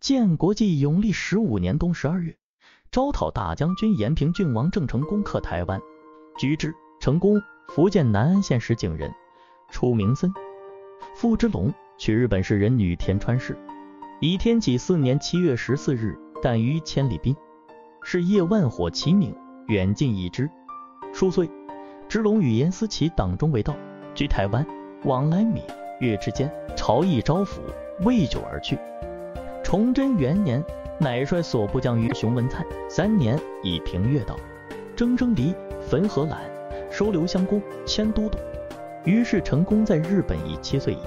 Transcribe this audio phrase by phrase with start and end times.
[0.00, 2.36] 建国纪永历十五年冬十二月，
[2.92, 5.80] 招讨大将军延平郡王郑成功克台湾，
[6.38, 6.72] 居之。
[7.00, 9.12] 成功，福建南安县石井人，
[9.70, 10.32] 初名森。
[11.16, 13.56] 傅之龙，娶日本士人女田川氏。
[14.20, 17.34] 以天启四年七月十四日诞于千里滨，
[18.02, 19.34] 是夜万火齐鸣，
[19.66, 20.48] 远近已知。
[21.12, 21.50] 数岁，
[22.08, 23.76] 之龙与严思齐党中为盗，
[24.14, 24.64] 居台湾，
[25.04, 25.62] 往来闽
[26.00, 27.60] 粤之间，朝议招抚，
[28.04, 28.78] 未久而去。
[29.68, 30.64] 崇祯元年，
[30.98, 34.34] 乃率所部将于熊文灿三年，以平越道。
[34.96, 36.40] 征征离，汾河览，
[36.90, 38.38] 收留乡公，迁都督。
[39.04, 41.00] 于是成功在日本已七岁矣。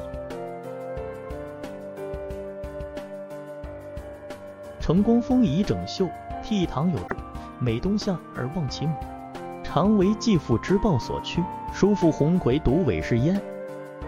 [4.80, 6.05] 成功丰仪整袖，
[6.44, 7.16] 倜傥有志，
[7.58, 8.94] 美东向而望其母，
[9.64, 11.44] 常为继父之报所趋。
[11.74, 13.41] 叔父鸿逵独韦氏焉，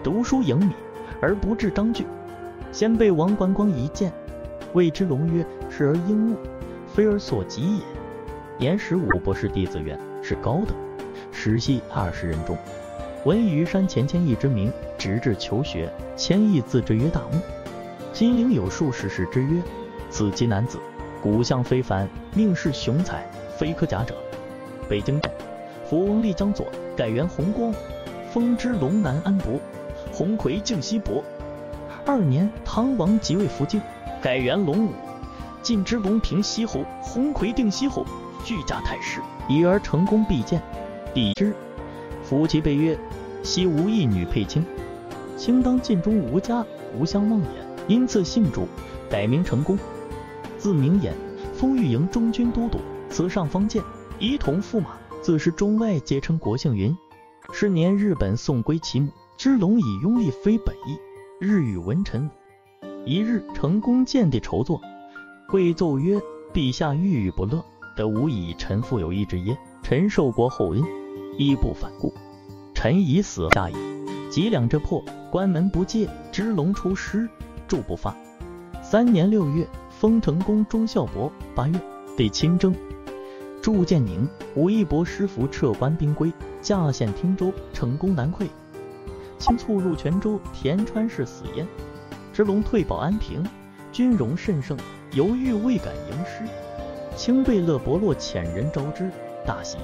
[0.04, 0.74] 读书盈米
[1.20, 2.06] 而不至章句。
[2.70, 4.12] 先被王观光一见，
[4.74, 6.36] 谓之龙曰：“是而应物，
[6.86, 7.82] 非而所及也。”
[8.58, 10.76] 年十五，博士弟子曰：“是高等。”
[11.32, 12.56] 时系二十人中，
[13.24, 17.40] 闻于山前千亿之名，直至求学，千亿自之曰大木。
[18.12, 19.62] 金陵有数十士之曰。
[20.10, 20.78] 此其男子，
[21.20, 24.14] 骨相非凡，命世雄才，非可假者。
[24.88, 25.20] 北京
[25.88, 26.66] 福王立江左，
[26.96, 27.74] 改元弘光，
[28.32, 29.58] 封之龙南安伯，
[30.12, 31.22] 鸿逵靖西伯。
[32.06, 33.80] 二年，唐王即位福晋，
[34.24, 34.92] 改元龙武，
[35.60, 38.06] 晋之龙平西侯，鸿逵定西侯，
[38.42, 40.62] 俱加太师，以而成功必见。
[41.12, 41.54] 帝之，
[42.22, 42.98] 夫其备曰：
[43.42, 44.64] 昔无一女配卿，
[45.36, 46.64] 卿当晋中无家，
[46.98, 47.48] 无相望也。
[47.86, 48.66] 因赐姓主，
[49.10, 49.78] 改名成功。
[50.56, 51.12] 字明言，
[51.52, 52.78] 封御营中军都督，
[53.10, 53.84] 辞上方剑，
[54.18, 54.92] 仪同驸马。
[55.20, 56.96] 自是中外皆称国姓云。
[57.52, 59.10] 是年，日本送归其母。
[59.36, 60.98] 之龙以拥立非本意，
[61.38, 62.30] 日与文臣武
[63.06, 64.80] 一日，成功见帝筹作，
[65.46, 66.18] 跪奏曰
[66.54, 67.62] ：“陛下郁郁不乐，
[67.94, 69.58] 得无以臣父有一之耶？
[69.82, 70.82] 臣受国厚恩，
[71.36, 72.14] 亦不反顾。
[72.72, 73.74] 臣已死下矣。
[74.30, 77.28] 几两之破，关门不戒，之龙出师，
[77.68, 78.16] 驻不发。
[78.82, 81.30] 三年六月。”封成功忠孝伯。
[81.54, 81.80] 八月，
[82.16, 82.74] 被亲征，
[83.62, 84.28] 驻建宁。
[84.54, 87.52] 武义伯师服撤官兵归，驾县汀州。
[87.72, 88.46] 成功难溃，
[89.38, 90.38] 亲卒入泉州。
[90.52, 91.66] 田川氏死焉。
[92.34, 93.44] 之龙退保安平，
[93.92, 94.76] 军容甚盛，
[95.12, 96.42] 犹豫未敢迎师。
[97.14, 99.08] 清贝勒伯洛遣人招之，
[99.46, 99.78] 大喜。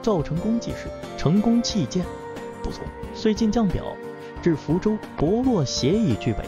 [0.00, 0.88] 赵成功济事，
[1.18, 2.02] 成功弃剑，
[2.62, 2.82] 不从，
[3.12, 3.84] 遂进将表，
[4.40, 4.96] 至福州。
[5.18, 6.42] 伯洛携以拒北。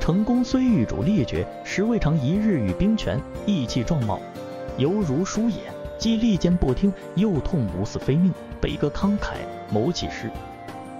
[0.00, 4.18] 成功虽遇主力绝，实未尝一日与兵权，意气壮茂，
[4.76, 5.60] 犹如书也。
[5.96, 9.34] 既利剑不听，又痛无死非命，悲歌慷慨，
[9.70, 10.28] 谋起事。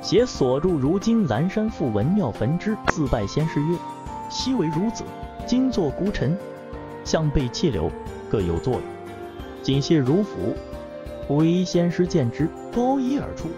[0.00, 3.76] 携所著如今蓝山赋文庙焚之，自拜先师曰
[4.30, 5.04] ：“昔为孺子，
[5.46, 6.36] 今作孤臣，
[7.04, 7.90] 向背气流，
[8.30, 8.82] 各有作用。
[9.62, 10.56] 今谢如斧。”
[11.28, 13.48] 唯先师见之，高衣而出，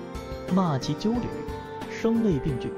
[0.55, 1.27] 骂其纠履，
[1.91, 2.71] 声泪并句。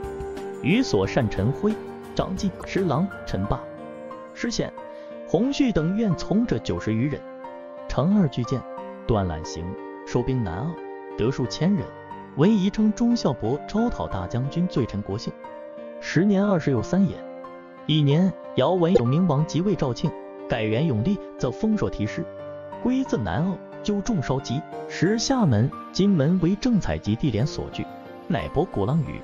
[0.62, 1.74] 与所善陈辉。
[2.14, 3.60] 张进、石郎、陈霸、
[4.34, 4.72] 石显、
[5.26, 7.20] 洪旭等愿从者九十余人，
[7.88, 8.62] 乘二巨舰，
[9.04, 9.64] 断缆行，
[10.06, 10.70] 收兵南澳，
[11.18, 11.84] 得数千人。
[12.36, 15.32] 文仪称忠孝伯招讨大将军，罪臣国姓。
[16.00, 17.16] 时年二十有三也。
[17.86, 20.10] 一年，尧文有明王即位，赵庆
[20.48, 22.24] 改元永历，则封朔提师，
[22.82, 24.60] 归自南澳，就众烧集。
[24.88, 27.86] 时厦门、金门为正采集地连所据，
[28.26, 29.20] 乃博鼓浪屿，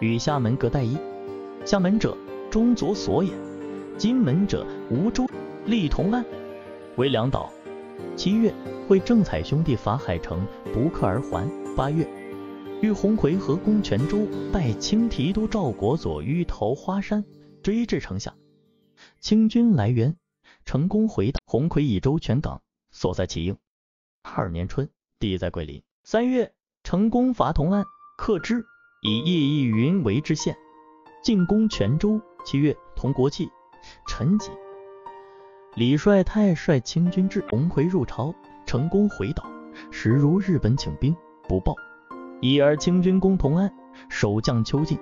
[0.00, 0.96] 与厦门隔代一。
[1.64, 2.16] 厦门者。
[2.48, 3.32] 中左所也，
[3.98, 5.26] 金门者吴州，
[5.66, 6.24] 立同安
[6.94, 7.50] 为两岛。
[8.14, 8.54] 七月，
[8.88, 11.46] 会正采兄弟伐海城，不克而还。
[11.76, 12.06] 八月，
[12.82, 17.24] 遇鸿逵合攻泉州，拜清提督赵国佐于桃花山，
[17.62, 18.34] 追至城下。
[19.18, 20.14] 清军来援，
[20.66, 21.40] 成功回到。
[21.46, 22.60] 鸿逵以周全港，
[22.90, 23.56] 所在齐应。
[24.22, 24.88] 二年春，
[25.18, 25.82] 地在桂林。
[26.04, 26.52] 三月，
[26.84, 27.82] 成功伐同安，
[28.18, 28.62] 克之，
[29.02, 30.54] 以叶义云为知县，
[31.22, 32.20] 进攻泉州。
[32.44, 33.48] 七月，同国戚
[34.06, 34.50] 陈吉、
[35.74, 38.34] 李帅太率清军至，鸿逵入朝，
[38.66, 39.50] 成功回岛。
[39.90, 41.16] 时如日本请兵，
[41.48, 41.74] 不报，
[42.40, 43.72] 已而清军攻同安，
[44.08, 44.98] 守将邱进、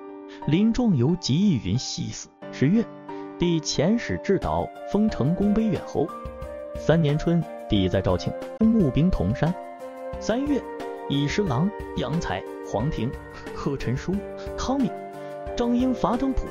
[0.46, 2.28] 林壮游及义云系死。
[2.52, 2.84] 十月，
[3.38, 6.06] 帝遣使至岛，封成功威远侯。
[6.76, 9.52] 三年春，帝在肇庆，募兵同山。
[10.20, 10.62] 三月，
[11.08, 13.10] 以十郎杨才、黄庭、
[13.54, 14.14] 贺陈书、
[14.56, 14.90] 康敏、
[15.56, 16.46] 张英伐张普。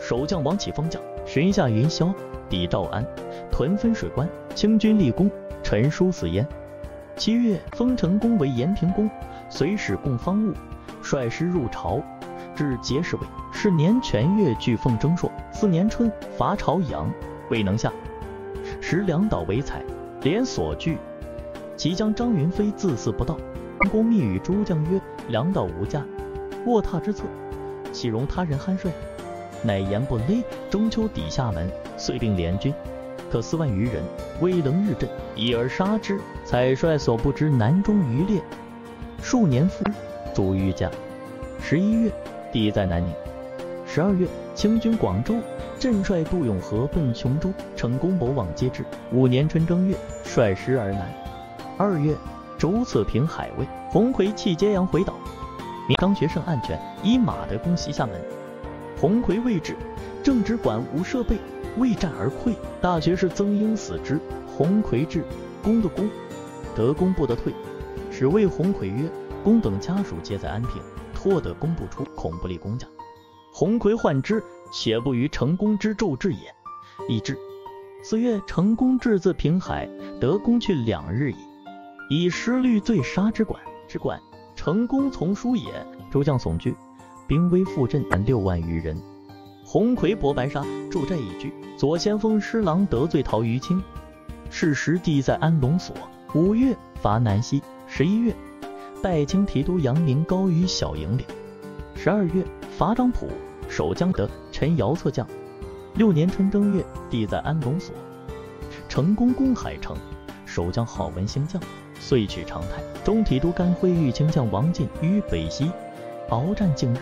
[0.00, 2.14] 守将王启封将，巡下云霄，
[2.48, 3.04] 抵诏安，
[3.50, 5.28] 屯分水关，清军立功，
[5.64, 6.46] 陈书死焉。
[7.18, 9.10] 七月，封成功为延平公，
[9.50, 10.54] 随使供方物，
[11.02, 12.00] 率师入朝，
[12.54, 13.22] 至节士卫。
[13.52, 15.28] 是年全月，俱奉征朔。
[15.50, 17.10] 四年春，伐朝阳，
[17.50, 17.92] 未能下，
[18.80, 19.82] 时两岛为采，
[20.22, 20.96] 连所惧。
[21.76, 23.36] 其将张云飞自肆不道，
[23.90, 26.04] 公密与诸将曰：“两岛无价，
[26.66, 27.24] 卧榻之侧，
[27.92, 28.92] 岂容他人酣睡？”
[29.64, 30.44] 乃言不勒。
[30.70, 32.72] 中秋抵厦门，遂并联军，
[33.28, 34.04] 可四万余人，
[34.40, 36.20] 未能日阵，一而杀之。
[36.48, 38.40] 采帅所不知南中余烈，
[39.20, 39.84] 数年复
[40.32, 40.90] 卒于家。
[41.60, 42.10] 十一月，
[42.50, 43.12] 地在南宁。
[43.86, 45.34] 十二月，清军广州，
[45.78, 48.82] 镇帅杜永和奔琼州，成功谋往皆至。
[49.12, 51.12] 五年春正月，率师而南。
[51.76, 52.16] 二月，
[52.56, 55.12] 主此平海卫，洪奎弃揭阳回岛。
[56.00, 58.18] 张学胜暗权，以马德攻袭厦门。
[58.98, 59.76] 洪奎未至，
[60.22, 61.36] 正直馆无设备，
[61.76, 62.54] 未战而溃。
[62.80, 64.18] 大学士曾英死之。
[64.56, 65.22] 洪奎至，
[65.62, 66.08] 攻的攻，
[66.74, 67.52] 德攻不得退。
[68.10, 69.10] 使谓洪奎曰
[69.44, 70.82] ：“公等家属皆在安平，
[71.14, 72.86] 托得公不出，恐不利公家。”
[73.52, 74.42] 洪奎患之，
[74.72, 76.54] 且不于成功之骤至也。
[77.08, 77.38] 已至。
[78.02, 79.88] 四月，成功至自平海，
[80.20, 81.36] 德公去两日矣。
[82.10, 84.20] 以失律罪杀之管之管，
[84.56, 85.68] 成功从书也。
[86.10, 86.74] 诸将悚惧，
[87.26, 88.96] 兵威复振，六万余人。
[89.64, 91.52] 洪奎博白沙，驻寨已居。
[91.76, 93.82] 左先锋施琅得罪陶于清，
[94.50, 95.94] 是时地在安龙所。
[96.34, 97.62] 五月伐南溪。
[97.86, 98.34] 十一月，
[99.02, 101.24] 拜清提督杨明高于小营岭。
[101.94, 102.44] 十二月
[102.76, 103.28] 伐张浦，
[103.66, 105.26] 守将德陈瑶策将。
[105.94, 107.94] 六年春正月，地在安龙所。
[108.90, 109.96] 成功攻海城，
[110.44, 111.60] 守将郝文兴将。
[111.98, 115.70] 遂取长泰，中提督甘辉遇清将王进于北溪，
[116.28, 116.98] 鏖战近日，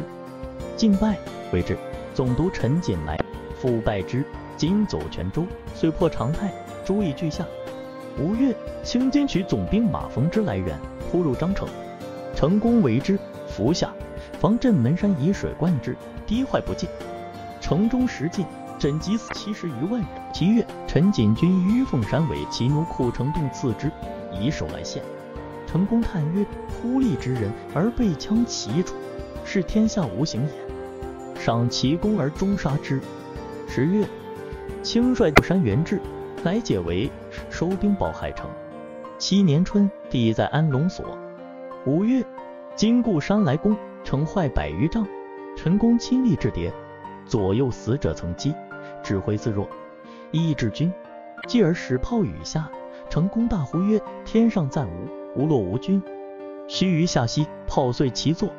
[0.77, 1.19] 进败，
[1.53, 1.77] 为之。
[2.15, 3.19] 总督陈锦来，
[3.61, 4.25] 复败之，
[4.57, 5.45] 今走泉州，
[5.75, 7.45] 遂破长泰，诸邑俱下。
[8.19, 10.79] 五月，清军取总兵马逢之来援，
[11.11, 11.69] 突入张城，
[12.35, 13.93] 成功为之，伏下，
[14.41, 15.95] 防镇门山以水灌之，
[16.27, 16.89] 堤坏不进，
[17.61, 18.47] 城中食尽，
[18.79, 20.09] 枕及死七十余万人。
[20.33, 23.91] 七月，陈锦军于凤山为其奴库城洞刺之。
[24.39, 25.03] 以手来献，
[25.67, 28.95] 成功叹曰：“忽立之人而被枪其主，
[29.45, 31.41] 是天下无形也。
[31.41, 33.01] 赏其功而终杀之。”
[33.69, 34.07] 十月，
[34.83, 36.01] 轻率山元志，
[36.43, 37.11] 乃解围，
[37.51, 38.49] 收兵保海城。
[39.19, 41.17] 七年春，地在安龙所。
[41.87, 42.25] 五月，
[42.75, 45.07] 金固山来攻，城坏百余丈。
[45.57, 46.71] 陈宫亲力制敌，
[47.25, 48.55] 左右死者曾击，
[49.03, 49.67] 指挥自若，
[50.31, 50.93] 意志军，
[51.49, 52.69] 继而使炮雨下。
[53.09, 56.03] 成功大呼曰：“天上暂无，无落无军。”
[56.69, 58.51] 须臾下息，炮碎其座。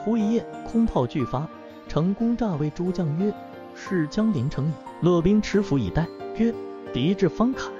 [0.00, 1.48] 忽一夜，空炮俱发。
[1.88, 3.32] 成功诈谓诸将曰
[3.74, 6.52] ：“是将临城矣。”乐兵持斧以待，曰
[6.92, 7.72] ：“敌至方坎。”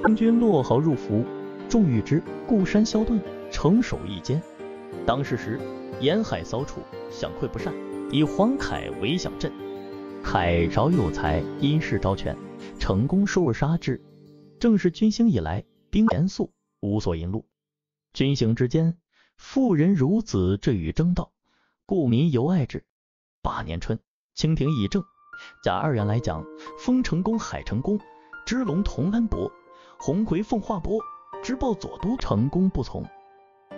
[0.00, 1.24] 中军落壕入伏，
[1.68, 4.42] 众欲之，故山消遁，城守一坚。
[5.06, 5.60] 当是时，
[6.00, 6.80] 沿海骚楚，
[7.10, 7.72] 饷溃不善，
[8.10, 9.52] 以黄凯为饷镇。
[10.22, 12.36] 凯饶有才，因事招权，
[12.78, 14.00] 成功收而杀之。
[14.58, 17.44] 正是军兴以来，兵严肃，无所引路。
[18.12, 18.96] 军行之间，
[19.36, 21.32] 妇人孺子至于争道，
[21.86, 22.84] 故民尤爱之。
[23.40, 23.98] 八年春，
[24.34, 25.02] 清廷议政，
[25.64, 26.44] 甲二元来讲，
[26.78, 27.98] 封成功海成功，
[28.46, 29.50] 支龙同安伯，
[30.04, 30.98] 洪奎奉化伯，
[31.44, 32.16] 知报左都。
[32.16, 33.04] 成功不从，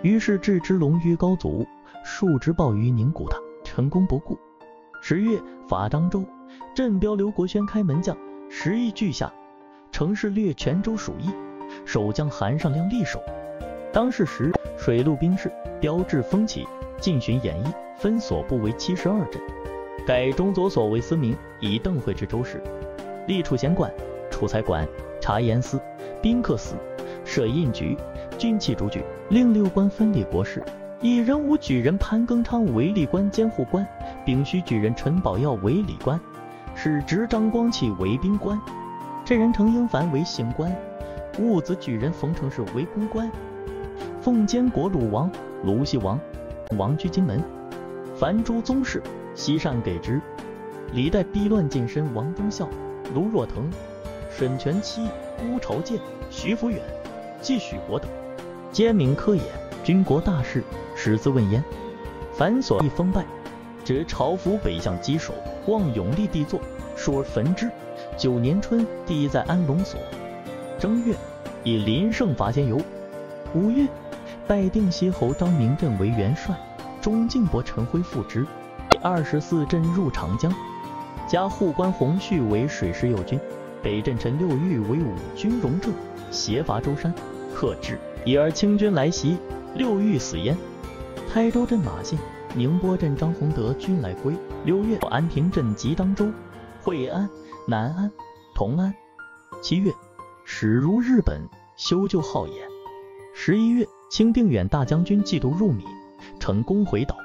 [0.01, 1.67] 于是置之龙于高祖，
[2.03, 3.37] 数之报于宁古塔。
[3.63, 4.35] 成功不顾。
[5.03, 6.25] 十月，伐漳州，
[6.73, 8.17] 镇标刘国轩开门将，
[8.49, 9.31] 十亿俱下。
[9.91, 11.29] 城市略泉州属邑，
[11.85, 13.21] 守将韩尚亮立守。
[13.93, 16.67] 当世时，水陆兵士标志风起，
[16.99, 17.67] 进巡演义，
[17.99, 19.39] 分所部为七十二镇。
[20.07, 22.63] 改中左所为司明，以邓惠之州事，
[23.27, 23.93] 立储贤馆、
[24.31, 24.87] 储才馆、
[25.25, 25.81] 察言司、
[26.21, 26.75] 宾客司，
[27.23, 27.97] 设印局、
[28.37, 30.63] 军器主举，令六官分立国事。
[31.01, 33.83] 以人武举人潘庚昌为历官监护官，
[34.23, 36.19] 丙戌举人陈宝耀为礼官，
[36.75, 38.55] 使执张光启为兵官。
[39.25, 40.71] 这人程英凡为刑官，
[41.39, 43.31] 戊子举人冯承仕为公官，
[44.21, 45.27] 奉监国鲁王、
[45.63, 46.19] 卢西王，
[46.77, 47.41] 王居金门。
[48.15, 49.01] 凡诸宗室，
[49.33, 50.21] 悉善给之。
[50.93, 52.69] 历代逼乱近身王忠孝、
[53.15, 53.67] 卢若腾、
[54.37, 55.07] 沈全期、
[55.47, 55.97] 乌朝建、
[56.29, 56.81] 徐福远、
[57.41, 58.09] 季许国等，
[58.69, 59.41] 皆名科也。
[59.81, 60.61] 军国大事，
[60.93, 61.63] 始自问焉。
[62.33, 63.23] 凡所一封败，
[63.85, 65.33] 指朝服北向稽首，
[65.67, 66.59] 望永立帝座，
[66.97, 67.71] 数而焚之。
[68.17, 69.97] 九年春，帝在安龙所。
[70.77, 71.15] 正月，
[71.63, 72.81] 以林胜伐仙游。
[73.53, 73.87] 五月，
[74.45, 76.53] 拜定西侯张明镇为元帅，
[76.99, 78.45] 中进伯陈辉副职。
[78.89, 80.53] 第二十四镇入长江，
[81.25, 83.39] 加护官洪旭为水师右军。
[83.85, 85.93] 北镇陈六玉为五军荣正，
[86.31, 87.13] 协伐舟山，
[87.53, 87.99] 克之。
[88.25, 89.37] 已而清军来袭，
[89.75, 90.57] 六玉死焉。
[91.31, 92.17] 台州镇马信、
[92.55, 94.33] 宁波镇张宏德军来归。
[94.63, 96.27] 六月，安平镇及当州、
[96.81, 97.29] 惠安。
[97.67, 98.11] 南安、
[98.55, 98.91] 同安、
[99.61, 99.93] 七月，
[100.43, 102.67] 驶入日本，修旧好也。
[103.35, 105.85] 十一月，清定远大将军嫉妒入闽，
[106.39, 107.15] 成功回岛。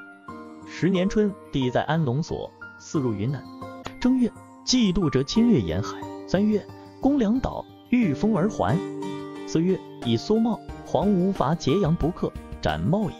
[0.67, 3.43] 十年春，帝在安龙所，四入云南。
[3.99, 4.31] 正月，
[4.63, 5.99] 嫉妒者侵略沿海。
[6.31, 6.65] 三月，
[7.01, 8.79] 攻两岛，遇风而还。
[9.45, 13.13] 四月，以苏茂、黄无法解阳不克，斩茂矣。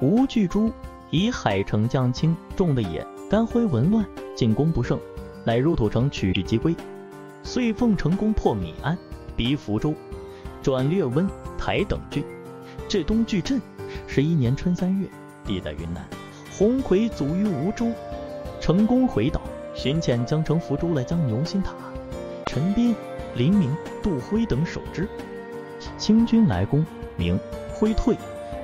[0.00, 0.70] 吴巨珠
[1.10, 3.04] 以海城将轻，重的也。
[3.28, 4.96] 甘辉文乱，进攻不胜，
[5.44, 6.72] 乃入土城取即归。
[7.42, 8.96] 遂奉成功破米安，
[9.34, 9.92] 逼福州，
[10.62, 12.22] 转略温台等郡，
[12.88, 13.60] 至东巨镇。
[14.06, 15.08] 十一年春三月，
[15.44, 16.06] 地在云南。
[16.56, 17.90] 鸿逵卒于梧州，
[18.60, 19.40] 成功回岛，
[19.74, 21.74] 寻遣江城福州来将牛心塔。
[22.46, 22.94] 陈斌、
[23.34, 25.06] 林明、杜辉等守之。
[25.98, 26.86] 清军来攻，
[27.16, 27.38] 明
[27.74, 28.16] 辉退，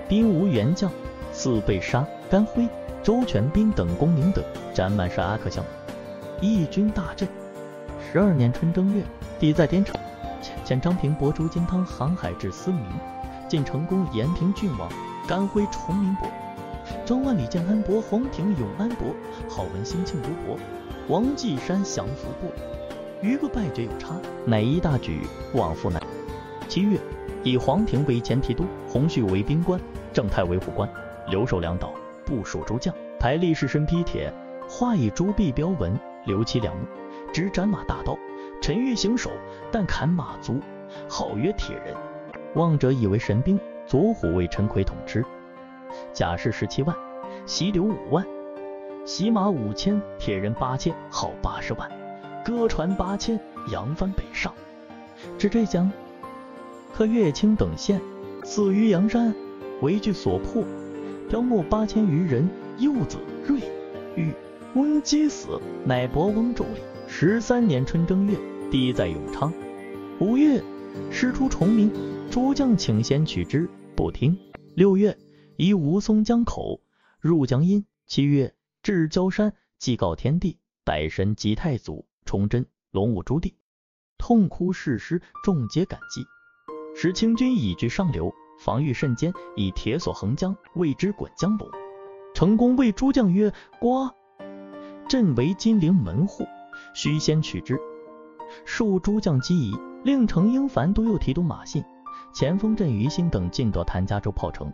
[0.09, 0.91] 兵无援将，
[1.33, 2.07] 四被杀。
[2.31, 2.67] 甘辉、
[3.03, 5.63] 周全斌等功名等，斩满是阿克乡，
[6.41, 7.29] 义军大振。
[8.01, 9.05] 十二年春正月，
[9.39, 10.01] 帝在滇城，
[10.65, 12.87] 遣张平伯朱金汤航海至思明，
[13.47, 14.89] 进成功延平郡王。
[15.29, 16.31] 甘辉崇明伯。
[17.05, 19.09] 张万里见安伯，黄庭永安伯，
[19.51, 20.57] 郝文兴庆如伯。
[21.09, 22.49] 王继山降服伯，
[23.23, 24.15] 余个败绝有差，
[24.45, 25.21] 乃一大举
[25.55, 26.03] 往复南。
[26.69, 26.99] 七月，
[27.45, 29.81] 以黄庭为前提督，洪绪为兵官，
[30.13, 30.89] 郑泰为护官，
[31.29, 31.95] 留守两岛，
[32.27, 34.33] 部署诸将，排力士身披铁，
[34.69, 36.83] 画以朱壁标文，留其两目，
[37.33, 38.19] 执斩马大刀。
[38.61, 39.31] 陈玉行首，
[39.71, 40.61] 但砍马足，
[41.09, 41.95] 号曰铁人。
[42.55, 43.59] 望者以为神兵。
[43.85, 45.25] 左虎为陈奎统之。
[46.13, 46.97] 甲士十七万，
[47.47, 48.25] 袭刘五万，
[49.05, 51.91] 骑马五千，铁人八千，号八十万，
[52.45, 53.39] 歌传八千，
[53.71, 54.53] 扬帆北上。
[55.39, 55.91] 至浙江，
[56.93, 58.01] 克乐清等县，
[58.45, 59.35] 死于阳山，
[59.81, 60.65] 为据所破，
[61.29, 62.49] 雕木八千余人。
[62.79, 63.61] 幼子瑞
[64.17, 64.33] 玉
[64.75, 66.67] 翁皆死，乃伯翁妯娌。
[67.07, 68.37] 十三年春正月，
[68.71, 69.53] 帝在永昌。
[70.19, 70.61] 五月，
[71.11, 71.93] 师出崇明，
[72.31, 74.37] 诸将请先取之，不听。
[74.75, 75.17] 六月。
[75.59, 76.81] 以吴淞江口
[77.21, 77.85] 入江阴。
[78.07, 83.55] 七月，至焦山，祭告天地，百神及太祖，崇祯、龙武诸帝，
[84.19, 86.25] 痛哭誓师，众皆感激。
[86.95, 91.69] 时清军以居上流，防御甚坚，以铁索横江，谓之滚江龙。
[92.35, 94.13] 成功谓诸将曰：“瓜
[95.09, 96.45] 朕为金陵门户，
[96.95, 97.79] 须先取之。”
[98.65, 101.83] 数诸将击疑，令程英凡都右提督马信、
[102.35, 104.73] 前锋镇于兴等进夺谭家洲炮城。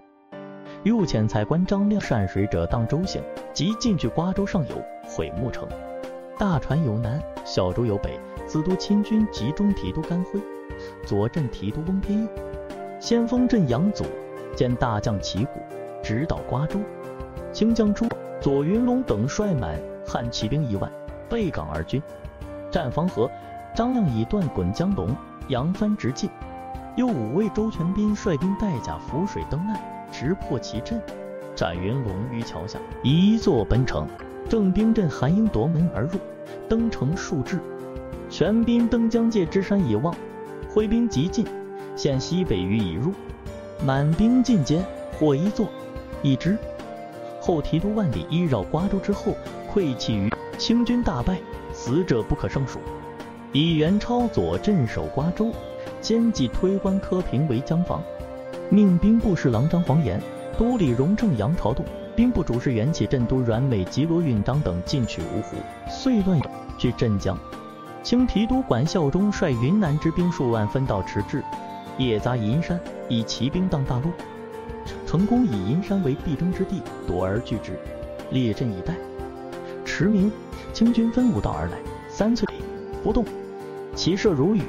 [0.85, 5.69] 又遣才官张亮善水者当舟行，即进去瓜州上游，毁木城。
[6.39, 8.19] 大船由南，小舟由北。
[8.47, 10.41] 子都亲军集中提督甘辉，
[11.05, 12.29] 左镇提督翁天佑，
[13.01, 14.05] 先锋镇杨祖，
[14.57, 15.61] 见大将旗鼓，
[16.01, 16.79] 直捣瓜州。
[17.53, 18.07] 清将朱
[18.41, 20.91] 左云龙等率满汉骑兵一万，
[21.29, 22.01] 背港而军，
[22.71, 23.29] 战方和。
[23.75, 25.15] 张亮以断滚江龙，
[25.49, 26.31] 扬帆直进。
[26.97, 29.79] 又五位周全斌率兵带甲浮水登岸。
[30.11, 31.03] 直破其阵，
[31.55, 34.07] 斩云龙于桥下，一座奔城。
[34.49, 36.19] 郑兵镇韩英夺门而入，
[36.71, 37.61] 登城数至，
[38.31, 40.15] 全兵登江界之山以望，
[40.71, 41.45] 挥兵急进，
[41.95, 43.13] 现西北隅已入，
[43.85, 44.81] 满兵尽歼，
[45.19, 45.69] 获一座，
[46.23, 46.57] 一支。
[47.43, 49.37] 后提督万里一绕瓜州之后，
[49.71, 51.39] 溃弃于清军大败，
[51.75, 52.79] 死者不可胜数。
[53.53, 55.53] 以元超左镇守瓜州，
[56.01, 58.03] 兼继推官柯平为江防。
[58.71, 60.19] 命兵部侍郎张黄岩、
[60.57, 61.85] 都理荣正杨朝栋、
[62.19, 65.57] 兵部主事元起镇都阮美吉罗允章等进取芜湖，
[65.89, 66.41] 遂乱
[66.77, 67.39] 据镇江。
[68.03, 71.45] 清提督管孝忠率云南之兵数万分道驰至，
[71.97, 74.11] 夜杂银山，以骑兵当大路。
[75.07, 77.79] 成功以银山为必争之地，夺而据之，
[78.33, 78.97] 列阵以待。
[79.85, 80.33] 驰明，
[80.73, 82.53] 清军分五道而来，三寸
[83.05, 83.25] 不动，
[83.95, 84.63] 骑射如雨。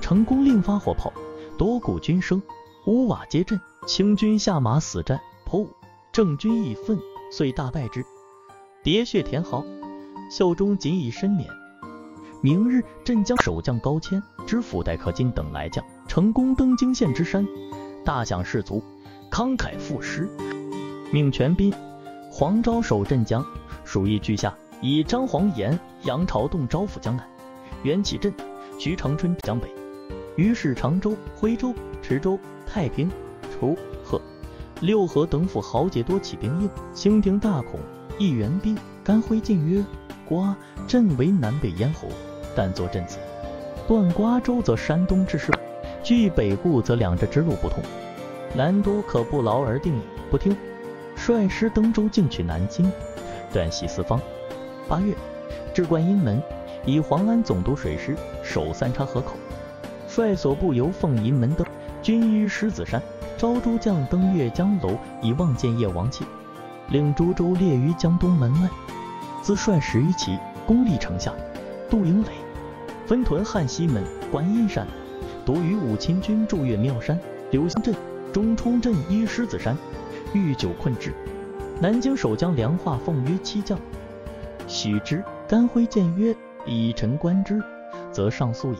[0.00, 1.12] 成功另发火炮，
[1.56, 2.42] 多鼓军声。
[2.86, 5.68] 屋瓦皆震，清军下马死战，破五
[6.14, 6.96] 郑军亦愤，
[7.28, 8.06] 遂大败之，
[8.84, 9.64] 喋血填壕。
[10.30, 11.50] 孝忠仅以身免。
[12.40, 17.44] 明日，镇江守将高谦、知府戴克金等来将，成功登京县之山，
[18.04, 18.80] 大享士卒，
[19.28, 20.30] 慷慨赋诗。
[21.10, 21.74] 命全斌、
[22.30, 23.44] 黄昭守镇江，
[23.84, 27.28] 属意俱下，以张黄岩、杨朝栋招抚江南，
[27.82, 28.32] 元启镇、
[28.78, 29.68] 徐长春江北。
[30.36, 32.38] 于是常州、徽州、池州。
[32.66, 33.10] 太平、
[33.52, 34.20] 楚、贺、
[34.84, 37.80] 六合等府豪杰多起兵应，清廷大恐，
[38.18, 38.76] 一援兵。
[39.02, 39.82] 甘辉进曰
[40.28, 40.54] ：“瓜
[40.86, 42.06] 镇为南北咽喉，
[42.54, 43.16] 但作镇子，
[43.88, 45.50] 断瓜州则山东之势；
[46.02, 47.82] 据北固则两浙之路不通，
[48.54, 50.00] 南都可不劳而定矣。”
[50.30, 50.54] 不听，
[51.16, 52.92] 率师登州，进取南京，
[53.54, 54.20] 断西四方。
[54.86, 55.14] 八月，
[55.72, 56.42] 至观音门，
[56.84, 59.32] 以黄安总督水师守三叉河口。
[60.06, 61.66] 率所部由凤仪门登
[62.02, 63.02] 军于狮子山，
[63.36, 66.24] 召诸将登岳江楼以望见叶王气，
[66.90, 68.68] 令诸州列于江东门外。
[69.42, 71.32] 自率十余骑攻立城下，
[71.90, 72.28] 杜营垒，
[73.06, 74.86] 分屯汉西门、观音山，
[75.44, 77.18] 独与武亲军驻岳庙山、
[77.50, 77.94] 刘兴镇、
[78.32, 79.76] 中冲镇依狮子山，
[80.32, 81.12] 遇久困之。
[81.80, 83.78] 南京守将梁化奉约七将，
[84.66, 85.22] 许之。
[85.46, 87.62] 甘辉谏曰：“以臣观之，
[88.10, 88.78] 则上素也。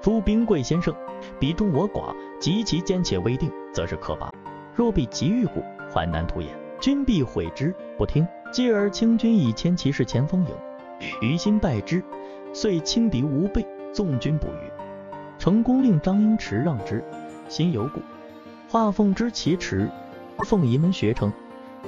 [0.00, 0.94] 夫兵贵先胜，
[1.38, 4.30] 彼众我寡，及其坚且未定，则是可拔。
[4.74, 6.48] 若必急遇故，患难图也。
[6.80, 7.74] 君必悔之。
[7.96, 10.50] 不听，继而清军以千骑士前锋营，
[11.20, 12.02] 于心败之，
[12.52, 14.70] 遂轻敌无备，纵军不虞。
[15.38, 17.04] 成功令张英驰让之，
[17.48, 18.00] 心有故。
[18.68, 19.88] 化凤之其驰，
[20.46, 21.32] 凤仪门学成，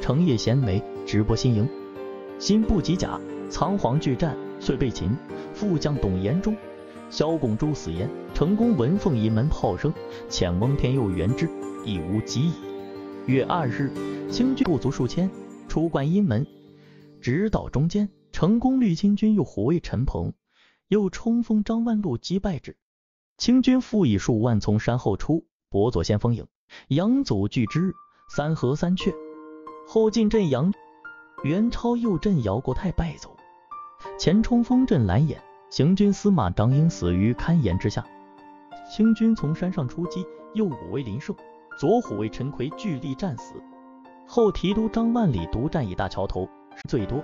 [0.00, 1.68] 成夜衔枚，直拨新营。
[2.38, 5.16] 心不及甲。”仓皇拒战，遂被擒。
[5.52, 6.56] 副将董延忠、
[7.08, 8.08] 萧拱诸死焉。
[8.32, 9.92] 成功闻凤仪门炮声，
[10.28, 11.48] 遣翁天佑援之，
[11.84, 12.52] 亦无及矣。
[13.26, 13.90] 月二日，
[14.30, 15.30] 清军不足数千，
[15.68, 16.46] 出观音门，
[17.20, 18.08] 直捣中间。
[18.32, 20.32] 成功率清军又虎卫陈鹏，
[20.88, 22.76] 又冲锋张万路击败之。
[23.38, 26.48] 清军复以数万从山后出，博左先锋营，
[26.88, 27.94] 杨祖拒之，
[28.28, 29.14] 三合三阙。
[29.86, 30.72] 后进镇阳，
[31.44, 33.36] 袁超右镇姚国泰败走。
[34.18, 38.04] 前冲锋阵蓝眼，行军司马张英死于勘岩之下。
[38.92, 41.36] 清军从山上出击，又虎卫林胜、
[41.76, 43.54] 左虎卫陈奎聚力战死。
[44.26, 46.48] 后提督张万里独占一大桥头，
[46.88, 47.22] 最多，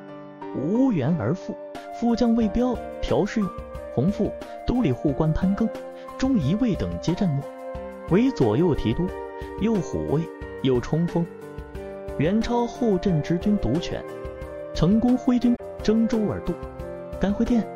[0.56, 1.56] 无缘而复。
[1.98, 3.48] 副将魏彪、朴世用、
[3.94, 4.30] 洪富、
[4.66, 5.68] 都里护官潘庚、
[6.18, 7.42] 钟仪卫等皆战没，
[8.10, 9.06] 为左右提督、
[9.60, 10.22] 右虎卫、
[10.62, 11.26] 又冲锋。
[12.18, 14.04] 袁超后镇之军独权，
[14.74, 16.52] 成功挥军征州而渡。
[17.20, 17.66] 甘辉殿，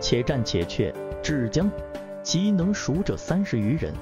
[0.00, 1.70] 且战且却，至江，
[2.22, 3.92] 其能熟者三十余人，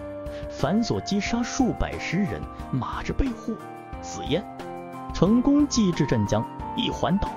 [0.49, 2.40] 反所击杀数百十人，
[2.71, 3.54] 马之被获，
[4.02, 4.45] 死焉。
[5.12, 6.45] 成功既至镇江，
[6.76, 7.28] 一环岛，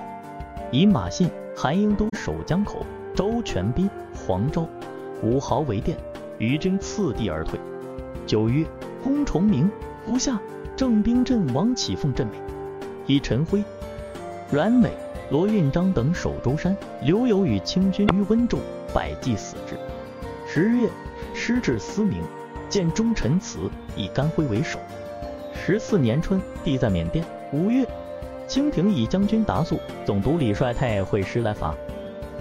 [0.70, 4.66] 以马信、韩英都守江口，周全斌、黄昭、
[5.22, 5.98] 武豪为殿，
[6.38, 7.58] 于军次第而退。
[8.26, 8.66] 九月，
[9.02, 9.70] 攻崇明，
[10.06, 10.40] 不下，
[10.76, 12.34] 郑兵镇王启奉镇美，
[13.06, 13.62] 以陈辉、
[14.50, 14.90] 阮美。
[15.30, 18.58] 罗运章等守舟山，刘友与清军于温州，
[18.92, 19.74] 百计死之。
[20.46, 20.90] 十月，
[21.32, 22.22] 师至思明，
[22.74, 24.80] 见忠臣祠，以甘辉为首。
[25.54, 27.24] 十四年春，帝在缅甸。
[27.52, 27.86] 五月，
[28.48, 31.72] 清廷以将军达素、总督李帅太会师来伐。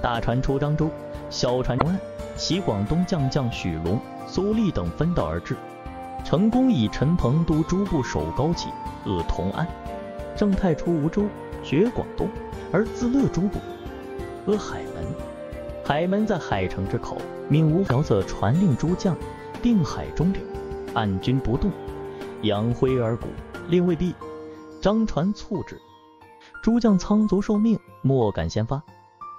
[0.02, 0.90] 大船出漳州，
[1.30, 2.00] 小船岸，
[2.36, 5.56] 其广东将将许龙、苏立等分道而至。
[6.26, 8.70] 成功以陈鹏都诸部守高起，
[9.06, 9.68] 扼同安。
[10.36, 11.26] 郑泰出梧州，
[11.64, 12.28] 绝广东。
[12.72, 13.60] 而自乐诸部，
[14.48, 15.06] 阿海门。
[15.86, 19.16] 海门在海城之口，命吴苗策传令诸将，
[19.64, 20.42] 定海中流，
[20.94, 21.72] 按军不动，
[22.42, 23.28] 扬灰而鼓，
[23.70, 24.14] 令未毕。
[24.82, 25.80] 张传促之，
[26.62, 28.84] 诸将仓卒受命，莫敢先发。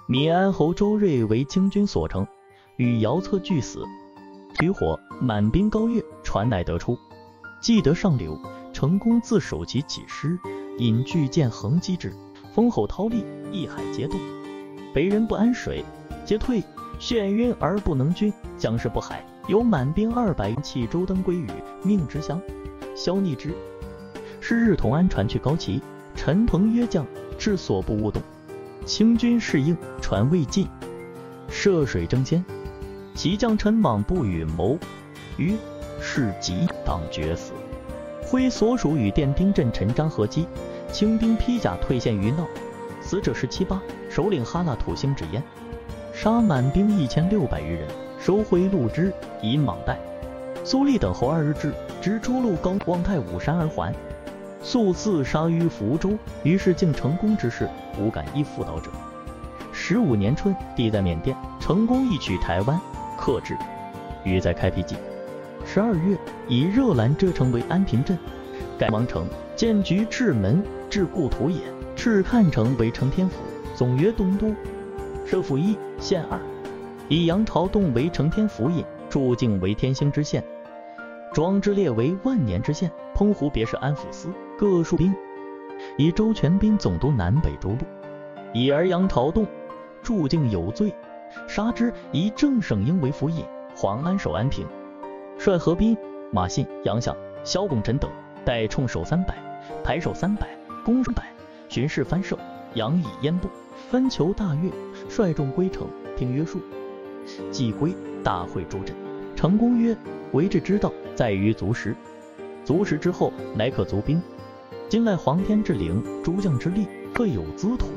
[0.07, 2.25] 闽安侯周瑞为清军所乘，
[2.77, 3.85] 与姚策俱死。
[4.57, 6.97] 举火满兵高跃，船乃得出，
[7.61, 8.35] 既得上流，
[8.73, 10.39] 成功自守其起师，
[10.79, 12.11] 引巨舰横击之。
[12.51, 14.19] 风吼涛立，一海皆动。
[14.91, 15.85] 北人不安水，
[16.25, 16.63] 皆退。
[16.99, 19.23] 眩晕而不能军，将士不海。
[19.47, 21.47] 有满兵二百，弃周登归宇，
[21.83, 22.41] 命之降，
[22.95, 23.53] 消逆之。
[24.39, 25.81] 是日，同安传去高齐，
[26.15, 27.05] 陈鹏约将
[27.37, 28.21] 至所部勿动。
[28.85, 30.67] 清军适应，船未进，
[31.47, 32.43] 涉水争先。
[33.13, 34.77] 其将陈莽不与谋，
[35.37, 35.53] 曰：
[36.01, 37.53] 是急，当决死。
[38.23, 40.47] 挥所属与电兵镇陈章合击。
[40.91, 42.47] 清兵披甲退陷于闹，
[43.01, 45.43] 死者十七八，首领哈纳土星之焉，
[46.13, 47.87] 杀满兵一千六百余人，
[48.19, 49.97] 收回陆之以莽代。
[50.63, 53.93] 苏立等候二日至，直出路高望太武山而还，
[54.63, 56.17] 速自杀于福州。
[56.43, 58.89] 于是竟成功之事，无敢一复倒者。
[59.71, 62.79] 十五年春，帝在缅甸，成功一取台湾，
[63.17, 63.55] 克制。
[64.23, 64.95] 于在开辟记，
[65.65, 68.17] 十二月，以热兰遮城为安平镇，
[68.79, 70.63] 改王城，建局至门。
[70.89, 71.59] 至故土也。
[71.95, 73.35] 赤看城为承天府，
[73.75, 74.53] 总曰东都，
[75.25, 76.39] 设府一，县二。
[77.07, 80.43] 以杨朝栋为承天府尹，祝敬为天星知县，
[81.31, 82.91] 庄之列为万年知县。
[83.13, 85.13] 澎湖别是安抚司，各戍兵。
[85.97, 87.77] 以周全斌总督南北诸路。
[88.53, 89.45] 以儿杨朝栋
[90.01, 90.93] 祝敬有罪，
[91.47, 91.93] 杀之。
[92.11, 94.65] 以郑省英为府尹，黄安守安平，
[95.37, 95.95] 率何斌、
[96.31, 98.09] 马信、杨相、萧拱辰等，
[98.43, 99.37] 代冲守三百，
[99.83, 100.49] 排守三百。
[100.83, 101.23] 公百
[101.69, 102.37] 巡视番胜，
[102.73, 103.47] 杨以烟部
[103.89, 104.71] 分求大悦，
[105.07, 105.87] 率众归城，
[106.17, 106.59] 听约束。
[107.51, 108.95] 既归，大会诸镇。
[109.35, 109.95] 成公曰：
[110.31, 111.95] 为之之道，在于足食。
[112.63, 114.21] 足食之后，乃可足兵。
[114.89, 117.87] 今赖皇天之灵，诸将之力，各有资土，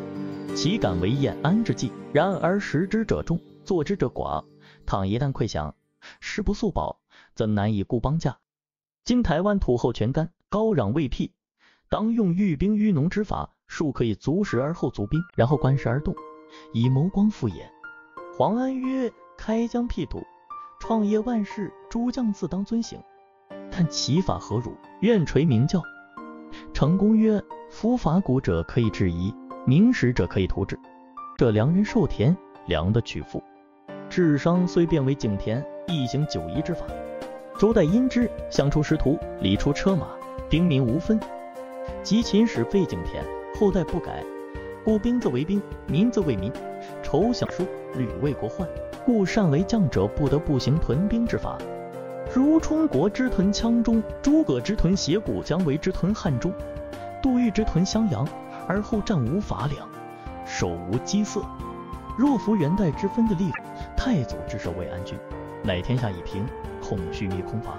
[0.54, 1.92] 岂敢为燕安之计？
[2.12, 4.44] 然而食之者众，坐之者寡。
[4.84, 5.74] 倘一旦溃降，
[6.20, 7.00] 食不速饱，
[7.34, 8.38] 则难以固邦家。
[9.04, 11.32] 今台湾土厚全干，高壤未辟，
[11.88, 16.14] 当用寓兵于农之法，庶可以足食而后足兵，然后观时而动，
[16.72, 17.70] 以谋光复也。
[18.38, 20.24] 黄安曰：开疆辟土，
[20.78, 22.96] 创业万世，诸将自当遵行。
[23.68, 24.76] 但其法何如？
[25.00, 25.82] 愿垂明教。
[26.72, 29.34] 成公曰：夫法古者可以质疑，
[29.66, 30.78] 明史者可以图治。
[31.36, 32.36] 这良人受田，
[32.68, 33.42] 良的取富。
[34.08, 36.86] 智商虽变为井田，亦行九夷之法。
[37.58, 40.06] 周代因之，相出师徒，礼出车马，
[40.48, 41.18] 兵民无分。
[42.04, 43.24] 及秦始废井田，
[43.58, 44.24] 后代不改，
[44.84, 46.52] 故兵则为兵，民则为民。
[47.02, 48.68] 筹饷书，屡为国患，
[49.04, 51.58] 故善为将者不得不行屯兵之法。
[52.34, 56.52] 如冲国之屯羌中，诸葛之屯斜谷，姜维之屯汉中，
[57.22, 58.26] 杜预之屯襄阳，
[58.66, 59.88] 而后战无法两，
[60.44, 61.40] 手无机色。
[62.18, 63.50] 若服元代之分的力，
[63.96, 65.18] 太祖之守未安军，
[65.62, 66.44] 乃天下已平。
[66.80, 67.72] 恐虚弥空乏，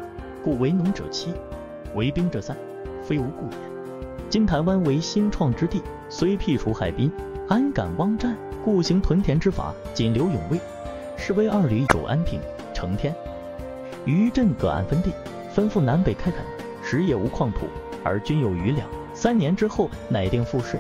[0.44, 1.34] 故为农者七，
[1.96, 2.56] 为兵者三，
[3.02, 3.58] 非无故也。
[4.30, 7.12] 今台湾为新创之地，虽辟除海滨，
[7.48, 8.38] 安敢妄战？
[8.70, 10.60] 故行屯田之法，仅留永卫，
[11.18, 12.40] 是为二旅守安平、
[12.72, 13.12] 成天。
[14.06, 15.12] 余镇各按分地，
[15.56, 16.46] 吩咐南北开垦，
[16.84, 17.62] 时也无矿土，
[18.04, 18.88] 而均有余粮。
[19.16, 20.80] 三年之后，乃定赋税。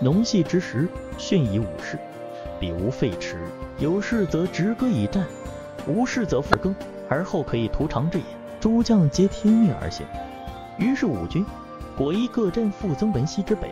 [0.00, 1.96] 农系之时，训以武士，
[2.58, 3.36] 彼无废弛，
[3.78, 5.24] 有事则直戈以战，
[5.86, 6.74] 无事则复耕。
[7.08, 8.24] 而后可以图长治也。
[8.58, 10.04] 诸将皆听命而行。
[10.76, 11.46] 于是五军
[11.96, 13.68] 果依各镇复增文西之北，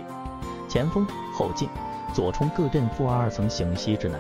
[0.69, 1.69] 前锋后进，
[2.13, 4.19] 左冲各镇负二层行西之南。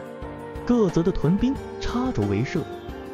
[0.66, 2.60] 各则的屯兵插竹为舍，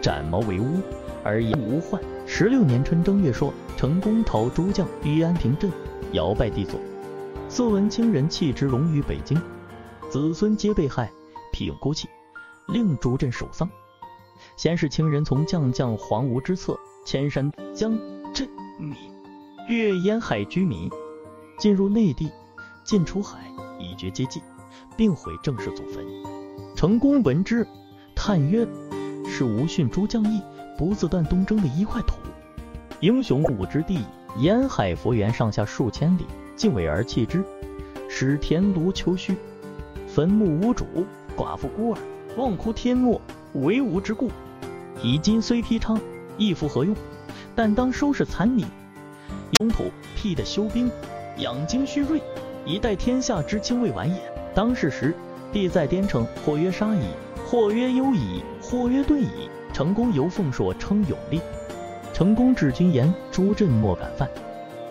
[0.00, 0.80] 斩茅为屋，
[1.24, 2.00] 而言无患。
[2.26, 5.70] 十六年春正月说，成功讨诸将于安平镇，
[6.12, 6.78] 摇拜帝座。
[7.48, 9.40] 色闻清人弃之龙于北京，
[10.10, 11.10] 子孙皆被害，
[11.52, 12.08] 辟用孤泣，
[12.66, 13.70] 令诸镇守丧。
[14.56, 17.96] 先是清人从将将黄吴之策，迁山江
[18.34, 18.46] 镇
[18.78, 18.94] 闽
[19.68, 20.90] 越沿海居民，
[21.58, 22.30] 进入内地，
[22.84, 23.38] 进出海，
[23.78, 24.42] 以绝接济，
[24.96, 26.04] 并毁正式祖坟。
[26.74, 27.66] 成功闻之，
[28.14, 28.66] 叹曰
[29.26, 30.40] ：“是吴训诸将义，
[30.76, 32.16] 不自断东征的一块土。
[33.00, 34.00] 英雄武之地，
[34.38, 37.42] 沿海佛缘上下数千里，尽委而弃之，
[38.08, 39.34] 使田庐丘墟，
[40.06, 40.84] 坟墓无主，
[41.36, 41.98] 寡妇孤儿，
[42.36, 43.20] 望哭天没。”
[43.54, 44.30] 为吾之故，
[45.02, 45.98] 以今虽披昌，
[46.36, 46.94] 亦复何用？
[47.54, 48.66] 但当收拾残泥，
[49.60, 49.84] 拥土
[50.14, 50.90] 辟地修兵，
[51.38, 52.20] 养精蓄锐，
[52.66, 54.35] 以待天下之清未完也。
[54.56, 55.14] 当世时，
[55.52, 57.08] 帝在颠城，或曰杀矣，
[57.44, 59.50] 或曰忧矣，或曰对矣。
[59.70, 61.42] 成功由奉硕称永立。
[62.14, 64.26] 成功治军言，诸镇莫敢犯。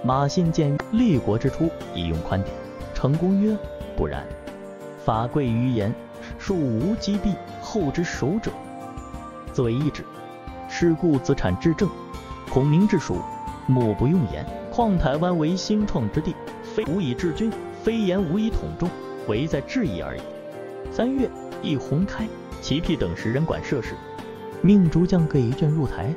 [0.04, 2.56] 马信见立国之初，以用宽典。
[2.94, 3.58] 成功曰：
[3.98, 4.24] 不然，
[5.04, 5.92] 法贵于言。
[6.38, 8.52] 庶无积弊，后之守者，
[9.52, 10.06] 则为义治。
[10.70, 11.90] 是故子产至正，
[12.52, 13.18] 孔明至蜀，
[13.66, 14.46] 莫不用言。
[14.72, 17.52] 况台湾为新创之地，非无以治军，
[17.82, 18.88] 非言无以统众，
[19.28, 20.22] 唯在治意而已。
[20.92, 21.30] 三月，
[21.62, 22.28] 一鸿开，
[22.62, 23.96] 齐辟等十人管涉事，
[24.62, 26.14] 命诸将各一卷入台。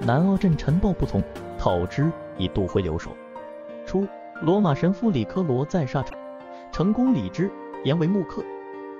[0.00, 1.22] 南澳镇陈报不从，
[1.58, 3.10] 讨之以渡回留守。
[3.86, 4.06] 初，
[4.42, 6.18] 罗马神父李科罗在沙城，
[6.72, 7.50] 成功礼之，
[7.84, 8.42] 言为木客。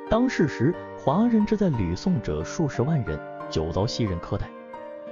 [0.08, 3.18] 当世时，华人之在吕宋者数十万人，
[3.50, 4.48] 久遭西人苛待。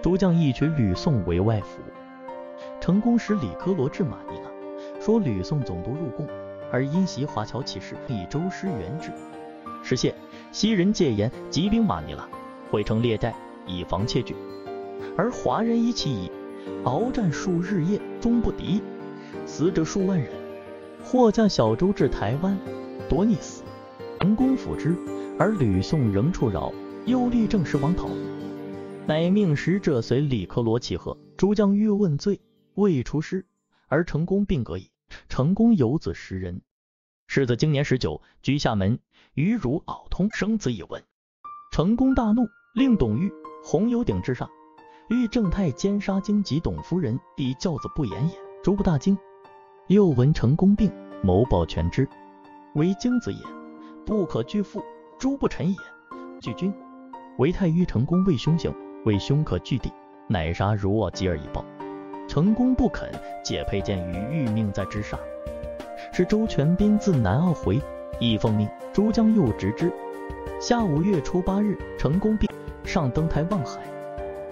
[0.00, 1.80] 诸将一取吕宋为外府。
[2.80, 4.50] 成功使李科罗至马尼拉，
[5.00, 6.26] 说吕宋总督入贡，
[6.72, 9.10] 而因袭华侨起事，以周师援之。
[9.82, 10.14] 时现，
[10.52, 12.28] 西人戒严，急兵马尼拉，
[12.70, 13.34] 毁城列寨，
[13.66, 14.34] 以防窃据。
[15.16, 16.30] 而华人一起矣，
[16.84, 18.82] 鏖战数日夜，终不敌，
[19.46, 20.30] 死者数万人。
[21.02, 22.58] 或驾小舟至台湾，
[23.08, 23.62] 夺溺死。
[24.20, 24.94] 成功抚之，
[25.38, 26.70] 而吕宋仍处扰，
[27.06, 28.10] 又立正时王讨，
[29.06, 31.16] 乃命使者随李克罗起贺。
[31.38, 32.38] 诸将欲问罪，
[32.74, 33.46] 未出师，
[33.88, 34.89] 而成功病革矣。
[35.28, 36.62] 成功有子十人，
[37.26, 38.98] 世子今年十九，居厦门，
[39.34, 41.02] 与汝敖通生子以闻。
[41.72, 44.48] 成功大怒，令董玉、洪有鼎之上，
[45.08, 48.34] 欲正太奸杀荆棘董夫人，以教子不严也。
[48.62, 49.16] 诸不大惊。
[49.86, 50.92] 又闻成功病，
[51.22, 52.08] 谋报全之，
[52.74, 53.40] 为荆子也。
[54.04, 54.82] 不可拒父，
[55.18, 55.76] 诸不臣也。
[56.40, 56.72] 拒君，
[57.38, 59.92] 唯太于成功为凶行，为凶可拒地，
[60.28, 61.64] 乃杀如我及而以报。
[62.30, 63.10] 成功不肯，
[63.42, 65.18] 解佩剑于玉命在之上。
[66.12, 67.80] 是周全斌自南澳回，
[68.20, 69.92] 亦奉命，诸将诱直之。
[70.60, 72.48] 下五月初八日，成功病
[72.84, 73.80] 上登台望海，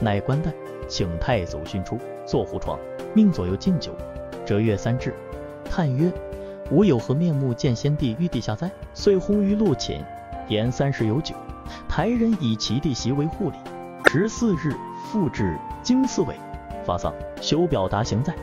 [0.00, 0.52] 乃冠带，
[0.88, 2.76] 请太祖训出，坐胡床，
[3.14, 3.92] 命左右进酒。
[4.44, 5.14] 折月三至，
[5.64, 6.12] 叹曰
[6.72, 10.04] ：“吾有何面目见先帝玉帝下哉？”遂薨于陆寝，
[10.48, 11.32] 言三十有九。
[11.88, 13.56] 台人以其弟袭为护理。
[14.06, 14.74] 十四日，
[15.12, 16.34] 复至京四尉，
[16.88, 18.35] 发丧，修表达行在。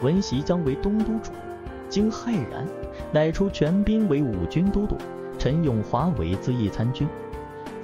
[0.00, 1.32] 闻袭将为东都主，
[1.90, 2.66] 经骇然，
[3.12, 4.96] 乃出全兵为五军都督，
[5.38, 7.06] 陈永华为资议参军，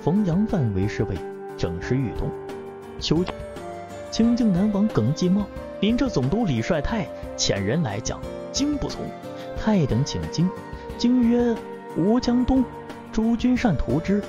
[0.01, 1.15] 冯阳范为侍卫，
[1.59, 2.31] 整师豫东。
[2.99, 3.23] 秋，
[4.11, 5.45] 清靖南王耿继茂
[5.81, 8.19] 临着总督李帅泰遣人来讲，
[8.51, 9.03] 经不从，
[9.59, 10.49] 泰等请经，
[10.97, 11.55] 经曰
[11.99, 12.65] ：“吾江东
[13.13, 14.23] 诸军善图之。”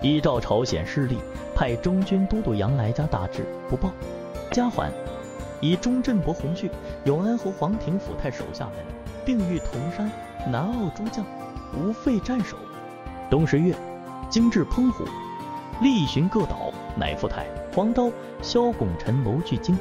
[0.00, 1.18] 依照朝鲜势力，
[1.54, 3.92] 派中军都督杨来家大志不报，
[4.50, 4.90] 加缓。
[5.62, 6.68] 以中镇伯洪旭、
[7.04, 8.84] 永安侯黄庭府太守下门，
[9.24, 10.10] 并遇铜山、
[10.50, 11.24] 南澳诸将，
[11.72, 12.56] 无废战守。
[13.30, 13.72] 冬十月，
[14.28, 15.04] 经至澎湖，
[15.80, 18.10] 力寻各岛，乃复台、黄刀、
[18.42, 19.78] 萧拱陈谋拒京，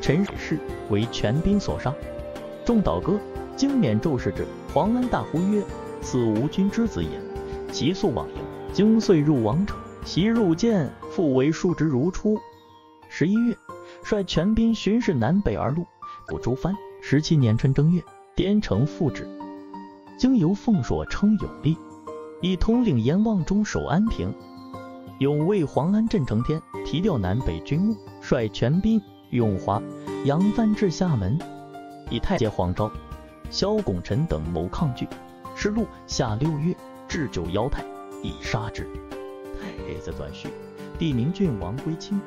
[0.00, 1.92] 陈氏为全兵所杀。
[2.64, 3.20] 众倒戈，
[3.54, 5.62] 经免骤士至黄安，大呼曰
[6.00, 7.10] ：“此吾君之子也！”
[7.70, 8.34] 急速往迎。
[8.72, 12.38] 经遂入王城，袭入见，复为数职如初。
[13.10, 13.56] 十一月，
[14.08, 15.84] 率全兵巡视南北二路，
[16.26, 16.74] 不诸藩。
[17.02, 18.02] 十七年春正月，
[18.34, 19.28] 滇城复置。
[20.16, 21.76] 经由凤硕称永历，
[22.40, 24.34] 以统领阎王中守安平。
[25.18, 29.78] 永为黄安镇承天，提调南北军务，率全兵永华、
[30.24, 31.38] 杨范至厦门，
[32.08, 32.90] 以太监黄昭、
[33.50, 35.06] 萧拱辰等谋抗拒。
[35.54, 36.74] 是路下六月，
[37.06, 37.84] 置酒邀太。
[38.22, 38.88] 以杀之。
[39.60, 40.46] 太子转婿，
[40.98, 42.18] 帝名郡王归清。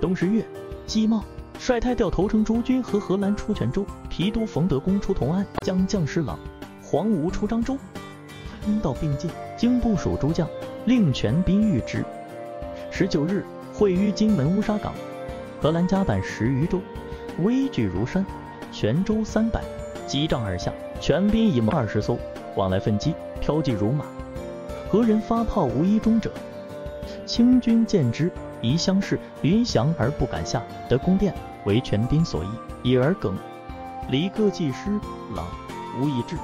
[0.00, 0.46] 冬十月，
[0.88, 1.22] 姬茂
[1.58, 6.38] 率太调投诚诸军和荷兰出泉州，提督冯德公出同安，将将侍郎
[6.82, 7.76] 黄吴出漳州，
[8.62, 9.30] 分道并进。
[9.54, 10.48] 经部署诸将，
[10.86, 12.02] 令全兵御之。
[12.90, 14.94] 十九日，会于金门乌沙港，
[15.60, 16.80] 荷兰加板十余州，
[17.40, 18.24] 危惧如山。
[18.72, 19.62] 泉州三百，
[20.06, 22.18] 击杖而下，全兵以二十艘，
[22.56, 24.06] 往来分击，飘骑如马。
[24.88, 26.32] 何人发炮无一中者？
[27.26, 30.62] 清军见之，宜相视，云翔而不敢下。
[30.88, 32.48] 得宫殿为全兵所役，
[32.82, 33.36] 以而梗。
[34.10, 34.90] 离各技师
[35.34, 35.46] 郎
[36.00, 36.36] 无一至，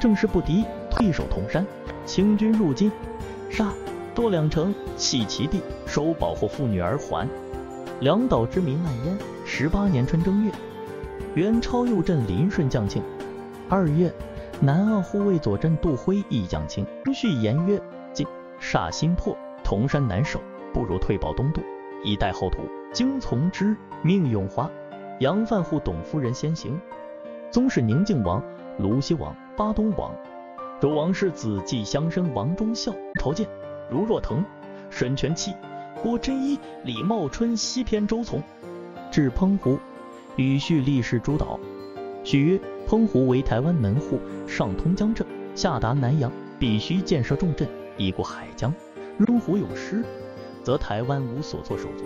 [0.00, 1.66] 正是不敌，退守铜山。
[2.06, 2.90] 清军入金，
[3.50, 3.72] 杀
[4.14, 7.28] 夺两城，弃其地，收保护妇女而还。
[8.00, 9.18] 两岛之民难焉。
[9.44, 10.52] 十八年春正月，
[11.34, 13.02] 元超右镇林顺将庆。
[13.68, 14.12] 二月。
[14.62, 17.80] 南澳护卫左镇杜辉亦将清，续言曰
[18.12, 18.26] ：“今
[18.60, 19.34] 煞心破，
[19.64, 20.38] 铜山难守，
[20.72, 21.60] 不如退保东渡，
[22.02, 24.68] 以待后图。”经从之，命永华、
[25.20, 26.80] 杨范护董夫人先行。
[27.50, 28.42] 宗室宁靖王、
[28.78, 30.12] 卢西王、巴东王、
[30.80, 33.48] 周王世子继相生王忠孝朝见，
[33.88, 34.44] 如若腾、
[34.90, 35.52] 沈全期、
[36.02, 38.42] 郭真一、李茂春西偏周从，
[39.10, 39.78] 至澎湖，
[40.34, 41.60] 与叙立誓诸岛。
[42.24, 48.74] 许曰：澎湖为台湾门户，上通江镇，下达南洋，必须建设重镇，以过海江。
[49.16, 50.04] 若湖有失，
[50.62, 52.04] 则台湾无所措手足。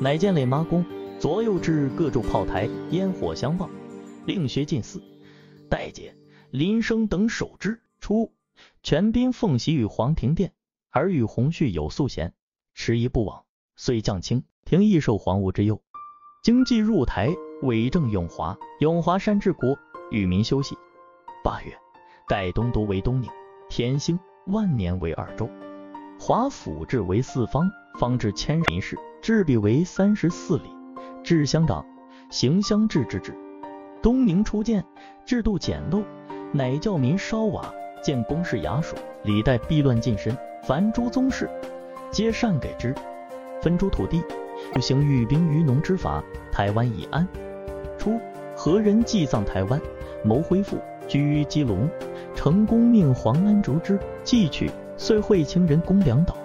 [0.00, 0.84] 乃建垒麻宫，
[1.18, 3.70] 左右至各筑炮台，烟火相望。
[4.26, 5.02] 令学进寺，
[5.68, 6.14] 待解
[6.50, 7.80] 林生等守之。
[8.00, 8.32] 初，
[8.82, 10.52] 全兵奉袭于皇庭殿，
[10.90, 12.32] 而与洪绪有素嫌，
[12.74, 13.44] 迟疑不往，
[13.76, 14.44] 遂降清。
[14.64, 15.80] 廷亦受皇武之忧，
[16.42, 17.34] 经济入台。
[17.62, 19.76] 伪政永华，永华山治国，
[20.10, 20.78] 与民休息。
[21.44, 21.76] 八月，
[22.26, 23.28] 改东都为东宁，
[23.68, 25.46] 天兴万年为二州。
[26.22, 30.64] 华府制为四方，方至千人氏，制比为三十四里。
[31.24, 31.82] 治乡长，
[32.28, 33.34] 行乡治之制。
[34.02, 34.84] 东宁初建，
[35.24, 36.04] 制度简陋，
[36.52, 37.72] 乃教民烧瓦，
[38.04, 38.94] 建宫室衙署。
[39.24, 41.48] 历代避乱近身，凡诸宗室，
[42.10, 42.94] 皆善给之，
[43.62, 44.22] 分诸土地，
[44.74, 46.22] 不行寓兵于农之法。
[46.52, 47.26] 台湾已安。
[47.96, 48.20] 初，
[48.54, 49.80] 何人祭葬台湾，
[50.22, 50.76] 谋恢复，
[51.08, 51.88] 居于基隆，
[52.34, 56.36] 成功命黄安逐之，继取，遂会清人攻两岛。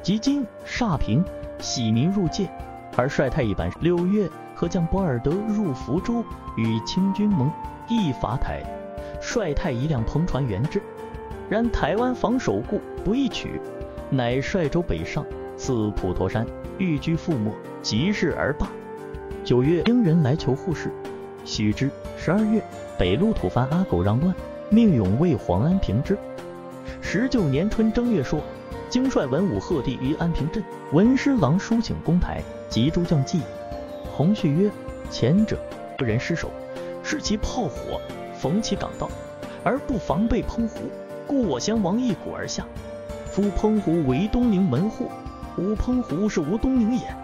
[0.00, 1.22] 及今煞平，
[1.58, 2.48] 喜民入界，
[2.96, 3.70] 而率太一班。
[3.82, 6.24] 六月，何将博尔德入福州，
[6.56, 7.52] 与清军盟，
[7.88, 8.62] 亦伐台，
[9.20, 10.80] 率太一辆篷船援之。
[11.50, 13.60] 然台湾防守固，不易取，
[14.08, 15.22] 乃率舟北上，
[15.54, 16.46] 自普陀山，
[16.78, 17.52] 寓居覆没，
[17.82, 18.70] 即日而罢。
[19.44, 20.90] 九月，英人来求护士，
[21.44, 21.90] 许之。
[22.16, 22.64] 十二月，
[22.98, 24.34] 北路土藩阿狗让乱，
[24.70, 26.16] 命永为黄安平之。
[27.14, 28.42] 十九年春正月，朔
[28.88, 33.42] 经率文武贺帝于安平镇，文师郎书请攻台，及诸将计。
[34.10, 34.70] 洪绪曰：
[35.10, 35.58] 前者
[35.98, 36.50] 不人失守，
[37.02, 38.00] 视其炮火，
[38.34, 39.10] 逢其港道，
[39.62, 40.90] 而不防备澎湖，
[41.26, 42.64] 故我先王一鼓而下。
[43.26, 45.10] 夫澎湖为东宁门户，
[45.58, 47.14] 吾澎湖是无东宁也。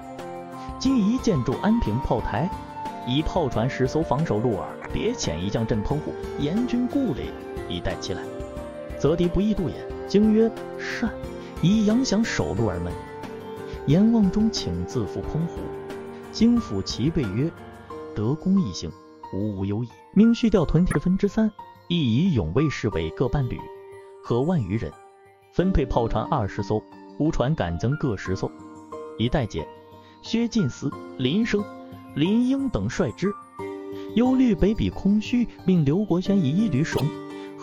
[0.79, 2.47] 今宜建筑安平炮台，
[3.07, 7.31] 以炮船十艘防守鹿耳，别遣一将镇澎湖，严军固垒，
[7.71, 8.21] 以待其来，
[8.99, 9.75] 则敌不易渡也。
[10.07, 11.13] 经曰善，
[11.63, 12.93] 以扬降守鹿耳门。
[13.87, 15.61] 阎望中请自赴澎湖，
[16.33, 17.51] 京府其备曰：
[18.15, 18.91] 德功一行，
[19.33, 19.89] 无无忧矣。
[20.15, 21.51] 命续调屯田分之三，
[21.89, 23.59] 亦以永卫侍卫各半旅，
[24.23, 24.93] 合万余人，
[25.53, 26.83] 分配炮船二十艘，
[27.19, 28.51] 乌船赶增各十艘，
[29.19, 29.67] 以待解。
[30.21, 31.63] 薛进思、林升、
[32.15, 33.33] 林英等率之。
[34.15, 37.01] 忧虑北鄙空虚，命刘国轩以一旅守，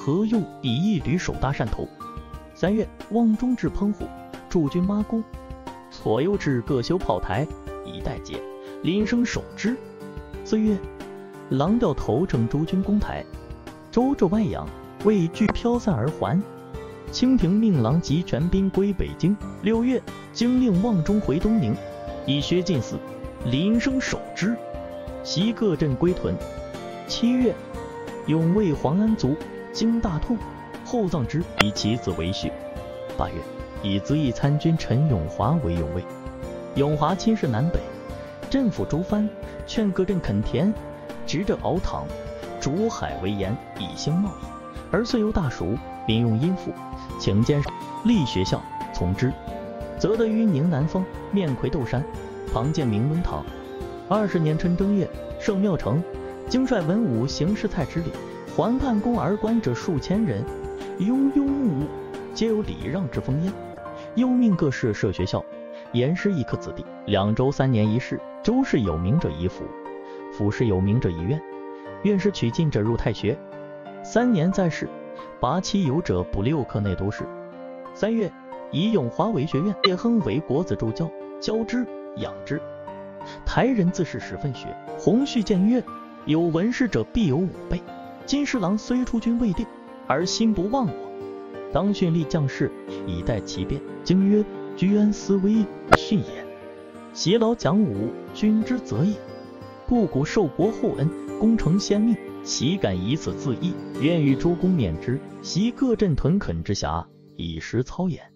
[0.06, 1.88] 何用以一旅守大汕头。
[2.54, 4.06] 三月，望中至澎湖，
[4.48, 5.24] 驻军妈宫。
[5.90, 7.48] 左右至各修炮台，
[7.84, 8.40] 以待解。
[8.84, 9.76] 林升守之。
[10.44, 10.78] 四月，
[11.50, 13.26] 狼调头乘诸军攻台，
[13.90, 14.68] 周至外洋，
[15.06, 16.40] 畏惧飘散而还。
[17.12, 19.36] 清廷命狼及全兵归北京。
[19.64, 20.00] 六月，
[20.32, 21.76] 京令望中回东宁，
[22.28, 22.94] 以薛进嗣、
[23.46, 24.56] 林升守之。
[25.24, 26.36] 袭各镇归屯。
[27.08, 27.56] 七月，
[28.28, 29.36] 永卫黄安卒，
[29.76, 30.38] 经大痛，
[30.86, 32.50] 后葬之，以其子为婿。
[33.18, 33.36] 八月。
[33.84, 36.04] 以资义参军陈永华为永卫。
[36.76, 37.80] 永华亲事南北，
[38.50, 39.30] 镇抚诸藩，
[39.68, 40.74] 劝各镇垦田，
[41.28, 42.08] 执政熬糖，
[42.60, 44.46] 逐海为盐，以兴贸易。
[44.92, 46.72] 而遂由大熟，民用殷富，
[47.20, 47.70] 请监守
[48.06, 48.60] 立学校，
[48.92, 49.32] 从之，
[50.00, 52.04] 则得于宁南方，面魁斗山，
[52.52, 53.46] 旁建明伦堂。
[54.08, 55.08] 二十年春正月，
[55.40, 56.02] 圣庙成，
[56.50, 58.12] 经率文武行事蔡之礼，
[58.56, 60.42] 环汉宫而观者数千人，
[60.98, 61.88] 庸庸碌碌，
[62.34, 63.52] 皆有礼让之风焉。
[64.16, 65.44] 又命各市设学校，
[65.92, 68.18] 严师一科子弟，两州三年一试。
[68.42, 69.66] 州市有名者一府，
[70.32, 71.42] 府市有名者一院。
[72.04, 73.38] 院士取进者入太学，
[74.02, 74.88] 三年在仕。
[75.42, 77.26] 拔期有者补六科内都试。
[77.94, 78.32] 三月，
[78.72, 82.62] 以永华为学院，叶亨为国子助教，教之养之。
[83.46, 84.74] 台人自是十分学。
[84.98, 85.84] 洪绪见曰：
[86.24, 87.82] 有文士者必有武备。
[88.26, 89.66] 金侍郎虽出军未定，
[90.08, 90.94] 而心不忘我。
[91.72, 92.72] 当训立将士，
[93.06, 93.80] 以待其变。
[94.04, 94.44] 经曰：
[94.76, 95.64] 居安思危，
[95.98, 96.46] 训也。
[97.14, 99.16] 习劳讲武，君之责也。
[99.88, 101.08] 故古受国厚恩，
[101.40, 103.74] 功成先命，岂敢以此自缢？
[104.02, 105.20] 愿与诸公免之。
[105.44, 108.34] 习各镇屯垦之暇，以实操演。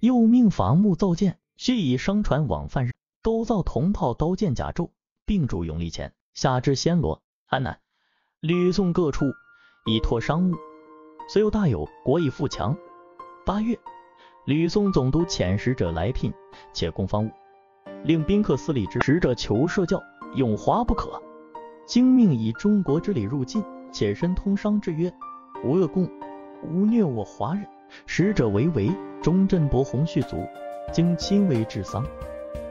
[0.00, 4.88] 又命伐木造舰，须以商船往犯日，都造铜炮、刀剑、甲胄，
[5.26, 6.14] 并筑永历前。
[6.32, 7.78] 下至暹罗、安南、
[8.42, 9.26] 吕宋各处，
[9.86, 10.56] 以托商务。
[11.28, 12.76] 虽有大有，国以富强。
[13.46, 13.78] 八月，
[14.46, 16.32] 吕宋总督遣使者来聘，
[16.72, 17.30] 且供方物，
[18.02, 19.00] 令宾客司礼之。
[19.00, 20.02] 使者求设教，
[20.34, 21.22] 永华不可。
[21.86, 25.08] 经命以中国之礼入晋，且申通商之约，
[25.62, 26.10] 无恶贡，
[26.64, 27.64] 无虐我华人。
[28.06, 28.90] 使者为为
[29.22, 30.44] 中镇伯洪绪卒，
[30.92, 32.04] 经亲为治丧，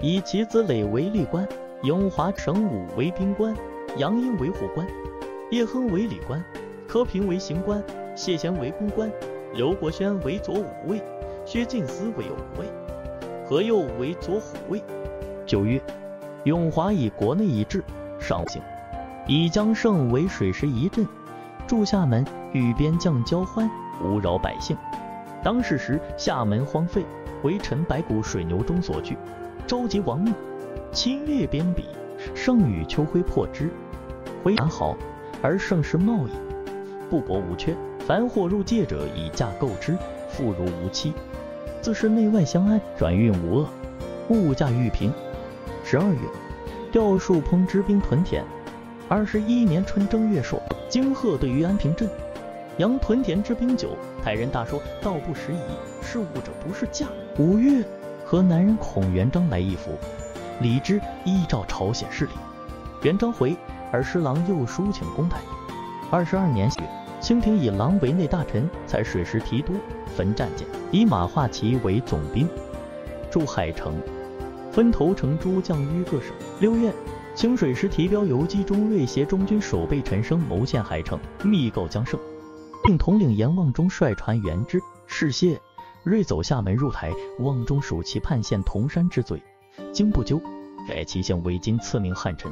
[0.02, 1.48] 以其子累为吏官，
[1.84, 3.56] 永华成武为兵官，
[3.96, 4.86] 杨英为护官，
[5.52, 6.42] 叶亨为礼官，
[6.88, 7.84] 柯平为刑官。
[8.16, 9.12] 谢贤为公官，
[9.54, 11.02] 刘国轩为左武卫，
[11.46, 12.66] 薛进思为右武卫，
[13.46, 14.82] 何佑为左虎卫。
[15.46, 15.82] 九月，
[16.46, 17.84] 永华以国内一治，
[18.18, 18.62] 上行，
[19.28, 21.06] 以江胜为水师一镇，
[21.68, 23.70] 驻厦门，与边将交欢，
[24.02, 24.78] 无扰百姓。
[25.44, 27.04] 当世时，厦门荒废，
[27.44, 29.18] 为陈白骨水牛中所据，
[29.68, 30.34] 召集亡命，
[30.94, 31.84] 侵略边鄙，
[32.34, 33.70] 盛与秋晖破之，
[34.44, 34.96] 回安好，
[35.42, 36.32] 而盛世贸易，
[37.10, 37.76] 布帛无缺。
[38.08, 39.98] 凡货入界者，以价购之，
[40.30, 41.14] 妇孺无欺，
[41.82, 43.70] 自是内外相安，转运无恶，
[44.30, 45.12] 物价愈平。
[45.84, 46.20] 十二月，
[46.92, 48.44] 调戍烹之兵屯田。
[49.08, 52.10] 二十一年春正月朔，京贺对于安平镇，
[52.78, 53.90] 扬屯田之兵久，
[54.24, 57.08] 台人大说道不拾遗，是物者不是价。
[57.38, 57.84] 五月，
[58.24, 59.92] 河南人孔元璋来一府，
[60.60, 62.32] 礼之，依照朝鲜事礼。
[63.04, 63.56] 元璋回，
[63.92, 65.40] 而施琅又书请攻台。
[66.10, 66.90] 二十二年月。
[67.22, 69.74] 清廷以狼为内大臣，采水师提督，
[70.18, 72.50] 分战舰，以马化旗为总兵，
[73.30, 73.94] 驻海城，
[74.72, 76.34] 分头城诸将于各省。
[76.60, 76.92] 六月，
[77.36, 82.20] 清水师提标游击中瑞协中军守备陈升谋陷海城，密告江胜，
[82.84, 84.82] 并统领阎望中率船援之。
[85.06, 85.62] 事谢，
[86.02, 89.40] 瑞走厦门入台，望中属其叛县铜山之罪，
[89.94, 90.42] 经不究，
[90.90, 92.52] 改其姓为今赐名汉臣。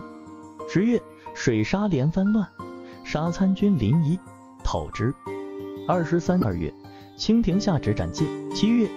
[0.71, 1.01] 十月，
[1.33, 2.47] 水沙连番乱，
[3.03, 4.17] 杀参军林沂。
[4.63, 5.13] 讨之。
[5.87, 6.71] 二十三二月，
[7.15, 8.25] 清廷下旨斩戒。
[8.53, 8.87] 七月，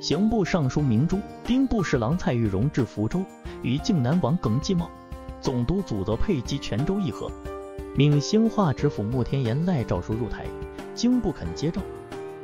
[0.00, 3.22] 刑部尚书明珠、兵部侍郎蔡玉荣至福州，
[3.62, 4.90] 与靖南王耿继茂、
[5.40, 7.30] 总督祖泽佩及泉州议和，
[7.94, 10.46] 命兴化知府穆天言赖诏书入台，
[10.94, 11.80] 经不肯接诏。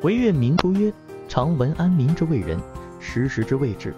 [0.03, 0.93] 惟愿明珠曰
[1.27, 2.61] ：“常闻安民之谓人，
[3.01, 3.95] 时时之谓治。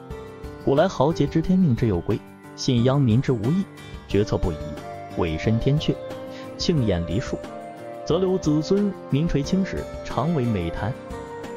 [0.65, 2.19] 古来豪杰知天命之有归，
[2.57, 3.65] 信殃民之无义，
[4.07, 4.57] 决策不疑，
[5.19, 5.95] 委身天阙，
[6.57, 7.39] 庆宴梨树，
[8.05, 10.93] 则留子孙名垂青史，常为美谈。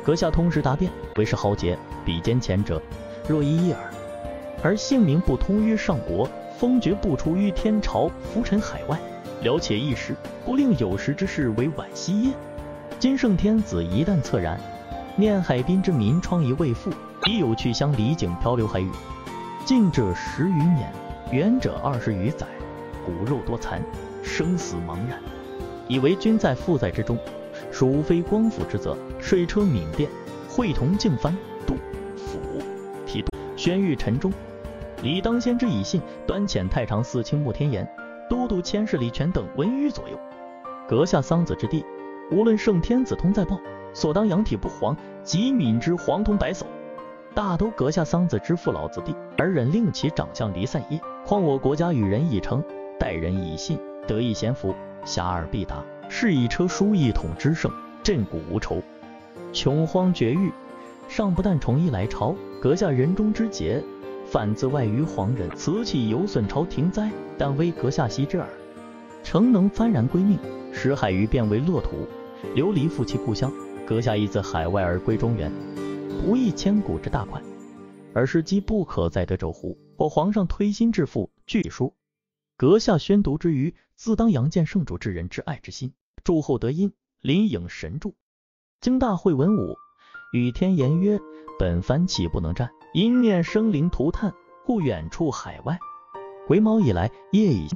[0.04, 2.82] 阁下通识大变，为是豪杰，比肩前者，
[3.28, 3.80] 若一一耳。
[4.64, 9.00] 而姓名不通于上国，封爵不出于天朝，浮沉海外，
[9.42, 12.34] 了且一时，不令有时之事为惋惜耶？
[13.00, 14.60] 今圣天子一旦恻然，
[15.16, 16.92] 念海滨之民疮痍未复，
[17.26, 18.90] 已有去乡离井漂流海域。
[19.66, 20.92] 近者十余年，
[21.32, 22.46] 远者二十余载，
[23.06, 23.82] 骨肉多残，
[24.24, 25.20] 生死茫然，
[25.88, 27.18] 以为君在父在之中，
[27.72, 28.98] 孰非光复之责。
[29.20, 30.10] 水车闽甸，
[30.50, 31.36] 会同敬藩
[31.66, 31.76] 杜
[32.16, 32.40] 甫
[33.06, 34.32] 提督宣谕陈忠。
[35.04, 37.88] 理当先之以信，端遣太常寺卿穆天言、
[38.30, 40.20] 都督千事李全等文于左右。
[40.88, 41.84] 阁下丧子之地，
[42.32, 43.60] 无论圣天子通在报，
[43.94, 46.64] 所当养体不黄，即敏之黄铜白叟。
[47.34, 51.00] 大都阁下丧子之父老子弟，而忍令其长相离散耶？
[51.26, 52.62] 况我国家与人已成，
[53.02, 57.72] 待人以信，得以贤福，遐迩必达，是以车书一统之盛，
[58.04, 58.80] 振古无愁，
[59.52, 60.52] 穷荒绝域。
[61.08, 63.84] 尚不但宠义来朝，阁下人中之杰。
[64.28, 67.10] 反自外于皇人，此岂有损朝廷哉？
[67.40, 68.48] 但微阁下惜之耳。
[69.24, 70.38] 诚能幡然归命，
[70.72, 72.08] 使海鱼变为乐土，
[72.54, 73.52] 流离复其故乡。
[73.84, 75.52] 阁下亦自海外而归中原，
[76.24, 77.42] 不亦千古之大快？
[78.14, 79.76] 而时机不可再得者乎？
[79.98, 81.92] 或皇上推心置腹，据书，
[82.62, 85.94] 阁下宣读之余，自当扬见圣主之人之爱之心。
[86.24, 88.14] 祝后得因，临颖神助。
[88.80, 89.76] 经大会文武，
[90.32, 91.20] 与天言曰：
[91.58, 92.70] 本番岂不能战？
[92.94, 94.32] 因念生灵涂炭，
[94.64, 95.80] 故远处海外。
[96.46, 97.68] 癸卯以来，夜已，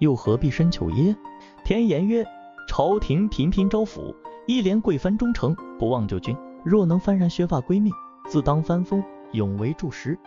[0.00, 1.16] 又何必深求耶？
[1.64, 2.22] 天言曰：
[2.68, 4.14] 朝廷频频招抚，
[4.46, 6.36] 一连贵藩忠诚，不忘旧君。
[6.62, 7.90] 若能幡然削发归命，
[8.28, 10.18] 自当翻封，永为柱石。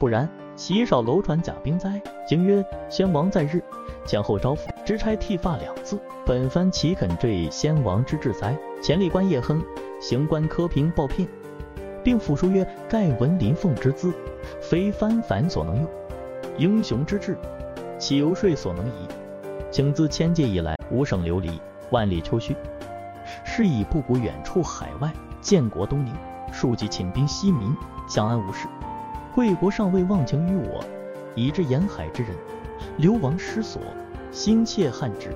[0.00, 0.26] 不然，
[0.56, 2.00] 岂少楼船甲兵哉？
[2.26, 3.62] 景曰：先王在日，
[4.06, 6.00] 前后招抚，直差剃发两字。
[6.24, 8.56] 本番岂肯坠先王之志哉？
[8.82, 9.62] 前吏官叶亨，
[10.00, 11.28] 行官科平报聘。
[12.02, 14.10] 并附书曰：“盖闻林凤之姿，
[14.58, 15.86] 非藩凡所能用。
[16.56, 17.36] 英雄之志，
[17.98, 19.06] 岂由税所能移？
[19.70, 22.56] 请自千界以来，无省流离，万里秋墟，
[23.44, 26.14] 是以不古远处海外，建国东宁，
[26.50, 27.76] 庶几寝兵西民，
[28.08, 28.66] 相安无事。
[29.34, 30.84] 贵国尚未忘情于我，
[31.34, 32.34] 以致沿海之人
[32.96, 33.80] 流亡失所，
[34.30, 35.30] 心切汉之。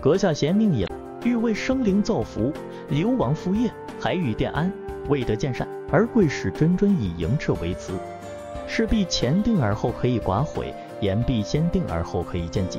[0.00, 0.86] 阁下贤命也，
[1.24, 2.52] 欲为生灵造福，
[2.88, 4.72] 流亡复业，海与殿安，
[5.08, 7.94] 未得见善。”而贵使谆谆以迎斥为辞，
[8.68, 12.78] 事必前定而后可以寡悔，言必先定而后可以见己。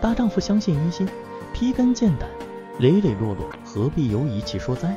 [0.00, 1.08] 大丈夫相信于心，
[1.54, 2.28] 披肝见胆，
[2.80, 4.92] 磊磊落落，何必犹疑其说哉？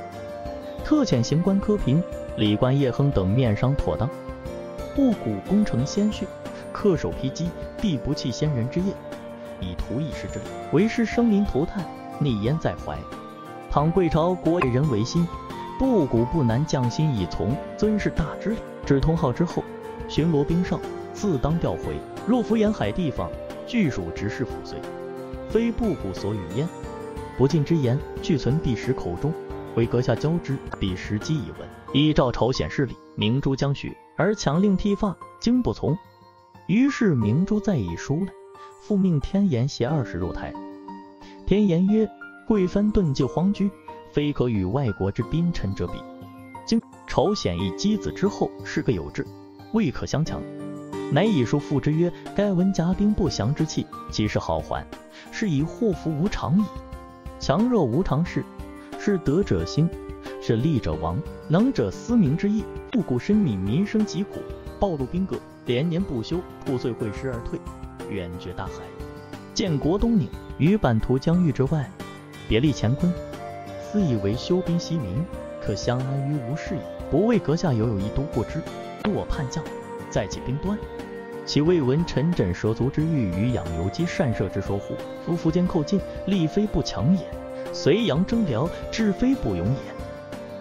[0.84, 2.02] 特遣行官柯平、
[2.36, 4.10] 礼官叶亨等面商妥当，
[4.96, 6.26] 布谷功成先训，
[6.74, 7.50] 恪守披机，
[7.82, 8.94] 必不弃先人之业，
[9.60, 10.46] 以图一时之利。
[10.72, 11.86] 为师生民涂炭，
[12.18, 12.98] 逆焉在怀。
[13.70, 15.28] 倘贵朝国人为心。
[15.78, 18.58] 布谷不难，匠心以从，尊是大之礼。
[18.86, 19.62] 至通号之后，
[20.08, 20.80] 巡逻兵哨
[21.14, 21.98] 自当调回。
[22.26, 23.30] 若服沿海地方，
[23.68, 24.80] 俱属直事抚随，
[25.50, 26.66] 非布谷所与焉。
[27.38, 29.34] 不敬之言，俱存帝时口中，
[29.76, 31.68] 为阁下交之，彼时机已闻。
[31.92, 35.98] 依照朝鲜势力，明珠将许，而强令剃发，经不从。
[36.68, 38.34] 于是明珠再以书来，
[38.82, 40.54] 复命天颜携二十入台。
[41.46, 42.10] 天颜曰
[42.48, 43.70] ：“贵藩遁迹荒居。”
[44.12, 46.00] 非可与外国之宾臣者比。
[46.66, 49.28] 今朝鲜一箕子之后，是个有志，
[49.74, 50.42] 未可相强。
[51.12, 54.88] 乃以书复之曰：该闻甲兵不祥之气，即是好还，
[55.34, 56.64] 是以祸福无常矣。
[57.42, 58.42] 强弱无常事，
[58.98, 59.90] 是德者兴，
[60.42, 62.64] 是利者亡，能者思明之意。
[62.96, 64.40] 不古深悯民生疾苦，
[64.80, 65.36] 暴露兵革，
[65.66, 67.60] 连年不休，破碎会师而退，
[68.10, 68.72] 远绝大海，
[69.54, 71.92] 建国东宁，于版图疆域之外，
[72.48, 73.12] 别立乾坤。
[73.92, 75.26] 自以为修兵息民，
[75.62, 76.80] 可相安于无事矣。
[77.12, 78.62] 不为阁下犹有一都过之，
[79.14, 79.62] 我叛将，
[80.10, 80.78] 再起兵端，
[81.46, 84.96] 岂未闻陈轸蛇足之欲与养由基善射之说乎？
[85.36, 87.24] 夫苻坚寇晋，力非不强也；
[87.74, 89.80] 隋炀征辽，志非不勇也。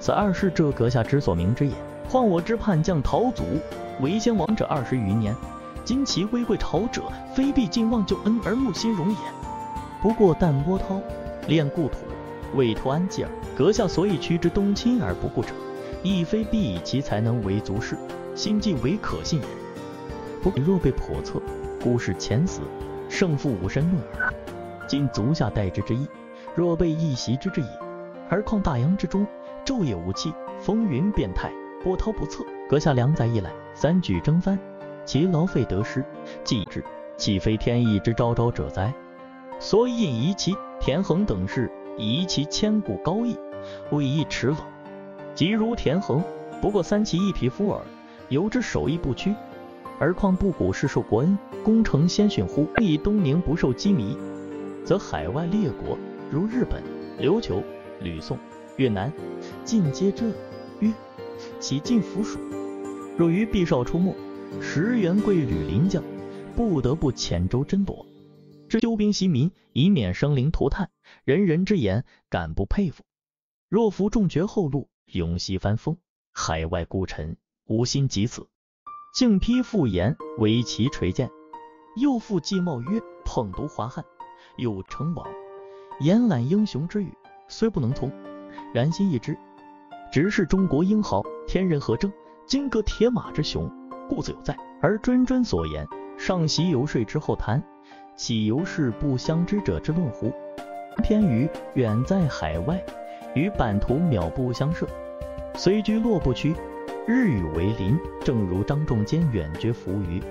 [0.00, 1.72] 此二事，这阁下之所明之也。
[2.14, 3.42] 况我之叛将陶祖，
[4.00, 5.34] 为先王者二十余年，
[5.84, 7.02] 今其归贵朝者，
[7.34, 9.16] 非必尽忘旧恩而慕新荣也。
[10.00, 11.00] 不过但波涛，
[11.48, 11.96] 恋故土。
[12.54, 13.32] 为图安济耳。
[13.56, 15.48] 阁下所以趋之东侵而不顾者，
[16.04, 17.96] 亦非必以其才能为足事，
[18.36, 19.46] 心计为可信也。
[20.40, 21.42] 不若被叵测，
[21.82, 22.60] 孤是前死，
[23.08, 24.32] 胜负无身论耳。
[24.86, 26.06] 今足下待之之意，
[26.54, 27.66] 若被一袭之之矣。
[28.30, 29.26] 而况大洋之中，
[29.66, 31.50] 昼夜无期，风云变态，
[31.84, 32.42] 波涛不测。
[32.66, 34.58] 阁下两载一来，三举征藩，
[35.04, 36.02] 其劳费得失，
[36.42, 36.82] 既之，
[37.18, 38.92] 岂非天意之昭昭者哉？
[39.60, 43.36] 所以引夷其田横等事，夷其千古高义，
[43.90, 44.56] 未易齿冷。
[45.34, 46.22] 即如田横，
[46.62, 47.82] 不过三其一匹夫耳，
[48.30, 49.34] 由之手艺不屈，
[49.98, 52.66] 而况不古是受国恩，功成先逊乎？
[52.80, 54.16] 以东宁不受羁縻，
[54.84, 55.98] 则海外列国
[56.30, 56.82] 如日本、
[57.20, 57.62] 琉球、
[58.00, 58.38] 吕宋、
[58.76, 59.12] 越南，
[59.64, 60.24] 尽皆这
[60.80, 60.90] 曰。
[61.60, 62.38] 其尽服属。
[63.16, 64.14] 若于毕少出没，
[64.60, 66.02] 石元贵吕临将，
[66.56, 68.06] 不得不遣舟争夺，
[68.68, 70.90] 知休兵息民，以免生灵涂炭。
[71.24, 73.04] 人人之言，敢不佩服？
[73.68, 75.96] 若服众绝后路，永息翻封，
[76.32, 77.36] 海外孤臣
[77.66, 78.46] 无心及此，
[79.14, 81.30] 竟批复言，为其垂鉴。
[81.96, 84.04] 又复季茂曰：捧读华汉，
[84.56, 85.26] 又成王，
[86.00, 87.12] 言览英雄之语，
[87.48, 88.10] 虽不能从，
[88.72, 89.38] 然心一之。
[90.14, 92.08] 直是中国英豪，天人合正，
[92.46, 93.68] 金戈铁马之雄，
[94.08, 94.56] 故自有在。
[94.80, 95.84] 而谆谆所言，
[96.16, 97.60] 上席游说之后谈，
[98.14, 100.32] 岂由是不相知者之论乎？
[101.02, 102.80] 偏于远在海外，
[103.34, 104.86] 与版图渺不相涉，
[105.56, 106.54] 虽居洛不屈，
[107.08, 107.98] 日与为邻。
[108.22, 110.22] 正如张仲坚远绝扶余，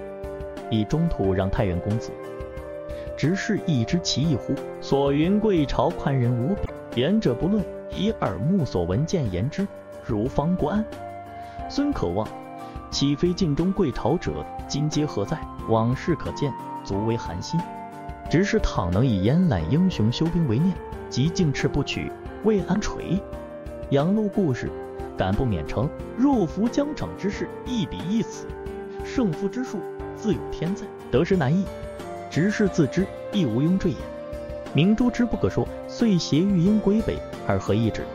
[0.71, 2.09] 以中土让太原公子，
[3.17, 4.55] 直是亦知其意乎？
[4.79, 7.61] 所云贵朝宽仁无比，言者不论。
[7.95, 9.67] 以耳目所闻见言之，
[10.05, 10.83] 如方国安、
[11.69, 12.27] 孙可望，
[12.89, 14.45] 岂非晋中贵朝者？
[14.67, 15.39] 今皆何在？
[15.69, 16.51] 往事可见，
[16.83, 17.59] 足为寒心。
[18.29, 20.75] 只是倘能以延揽英雄修兵为念，
[21.09, 22.11] 即进斥不取，
[22.43, 23.21] 未安垂。
[23.89, 24.69] 杨露故事，
[25.15, 25.87] 敢不免成？
[26.17, 28.47] 若服疆场之势，一比一死，
[29.03, 29.79] 胜负之数，
[30.15, 30.85] 自有天在。
[31.11, 31.63] 得失难易，
[32.31, 33.99] 直是自知，亦无庸赘言。
[34.73, 37.19] 明珠之不可说，遂携玉英归北。
[37.45, 38.05] 二合一旨，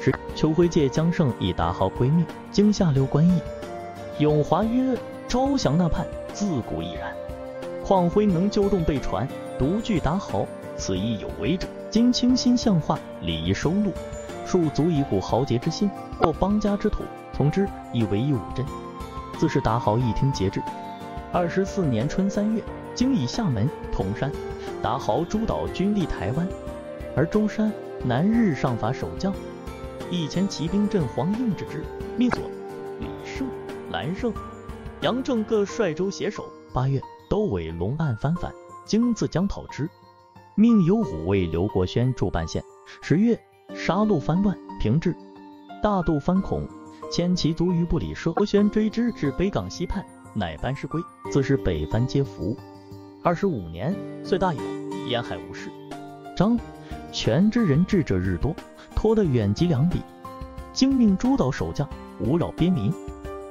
[0.00, 3.40] 是秋辉借江胜以达豪归命，经下流官议。
[4.18, 4.96] 永华曰：
[5.26, 7.12] 招降那叛，自古已然。
[7.84, 9.26] 况辉能纠众备船，
[9.58, 10.46] 独具达豪，
[10.76, 11.66] 此亦有为者。
[11.90, 13.92] 今倾心向化，礼仪收录，
[14.44, 15.90] 庶足以鼓豪杰之心，
[16.20, 17.02] 或邦家之土，
[17.32, 18.66] 从之以为一武镇。
[19.38, 20.62] 自是达豪一听节制。
[21.32, 22.62] 二十四年春三月，
[22.94, 24.30] 经以厦门、铜山、
[24.82, 26.46] 达豪诸岛军力台湾，
[27.16, 27.72] 而舟山。
[28.04, 29.32] 南日上伐守将，
[30.10, 31.84] 一千骑兵镇黄应之之，
[32.16, 32.40] 命左
[33.00, 33.46] 李胜、
[33.90, 34.32] 蓝胜、
[35.00, 36.44] 杨正各率舟携手。
[36.72, 38.52] 八月，都尾龙岸翻返，
[38.84, 39.90] 经自将讨之，
[40.54, 42.62] 命有五位刘国轩驻半县。
[43.02, 43.38] 十月，
[43.74, 45.14] 杀戮翻乱，平治。
[45.82, 46.66] 大渡翻孔，
[47.10, 51.00] 牵其卒于不里射，国轩追之至北港西畔，乃班师归。
[51.32, 52.56] 自是北藩皆服。
[53.24, 53.94] 二十五年，
[54.24, 54.60] 岁大有，
[55.06, 55.68] 沿海无事。
[56.36, 56.58] 张。
[57.10, 58.54] 权之人智者日多，
[58.94, 60.02] 拖得远及两里。
[60.72, 61.88] 精命诸岛守将，
[62.20, 62.92] 无扰边民。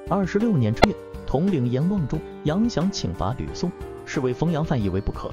[0.09, 0.95] 二十六年春月，
[1.25, 3.71] 统领阎望中、杨祥请伐吕宋，
[4.05, 5.29] 是为封阳范以为不可。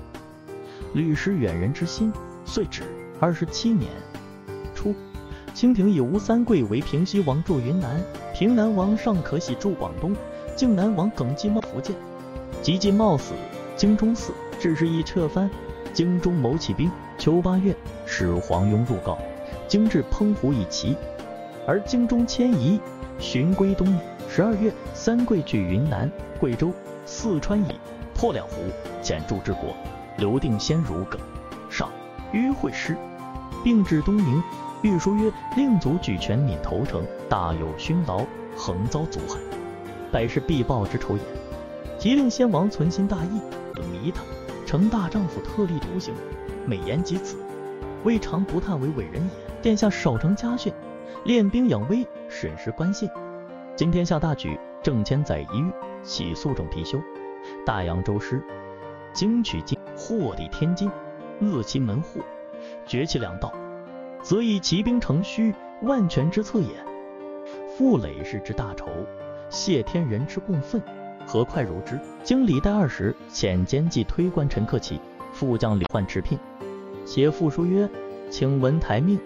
[0.95, 2.13] 吕师远人之心，
[2.45, 2.83] 遂止。
[3.21, 3.91] 二十七年
[4.75, 4.95] 初，
[5.53, 8.01] 清廷以吴三桂为平西王，驻云南；
[8.35, 10.13] 平南王尚可喜驻广东；
[10.57, 11.95] 靖南王耿继茂福建。
[12.61, 13.35] 及继茂死，
[13.77, 15.49] 京中嗣，致是已撤藩。
[15.95, 16.91] 京中谋起兵。
[17.17, 17.75] 秋八月，
[18.05, 19.17] 使黄庸入告，
[19.69, 20.97] 京至澎湖以齐，
[21.67, 22.81] 而京中迁移，
[23.21, 23.87] 寻归东。
[24.29, 26.73] 十二月，三桂据云南、贵州、
[27.07, 27.79] 四川矣，
[28.13, 28.55] 破两湖，
[29.01, 29.75] 遣驻治国。
[30.19, 31.21] 刘定先如耿
[31.71, 31.89] 上
[32.33, 32.97] 约会师，
[33.63, 34.43] 并至东宁。
[34.83, 38.27] 御书曰：令祖举权闽投诚，大有勋劳，
[38.57, 39.39] 横遭阻害，
[40.11, 41.23] 百事必报之仇也。
[41.97, 43.41] 即令先王存心大义，
[43.91, 44.23] 迷他，
[44.65, 46.15] 成大丈夫，特立独行。
[46.67, 47.37] 美言及此，
[48.05, 49.55] 未尝不叹为伟人也。
[49.63, 50.73] 殿下少成家训，
[51.25, 53.09] 练兵养威，审时观信。
[53.75, 57.03] 今天下大举，正千载一遇，起肃正貔貅，
[57.65, 58.43] 大扬州师，
[59.15, 60.91] 经取晋，祸抵天津，
[61.41, 62.21] 扼其门户，
[62.87, 63.53] 绝其粮道，
[64.23, 66.69] 则以骑兵成虚，万全之策也。
[67.75, 68.87] 傅累世之大仇，
[69.49, 70.83] 谢天人之共愤，
[71.27, 71.99] 何快如之？
[72.23, 75.01] 经礼代二十，遣监记推官陈克启。
[75.33, 76.39] 副将李焕持聘，
[77.05, 77.91] 写复书曰
[78.31, 79.19] ：“请闻台命，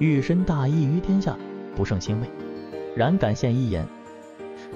[0.00, 1.38] 欲伸大义于天下，
[1.76, 2.28] 不胜欣慰。
[2.96, 3.86] 然敢献一言：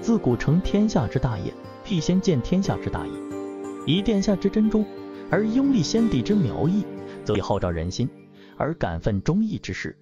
[0.01, 1.53] 自古成天下之大业，
[1.83, 3.11] 必先见天下之大义。
[3.85, 4.85] 以殿下之真忠，
[5.29, 6.85] 而拥立先帝之苗裔，
[7.25, 8.07] 则以号召人心，
[8.55, 9.99] 而感奋忠义之事，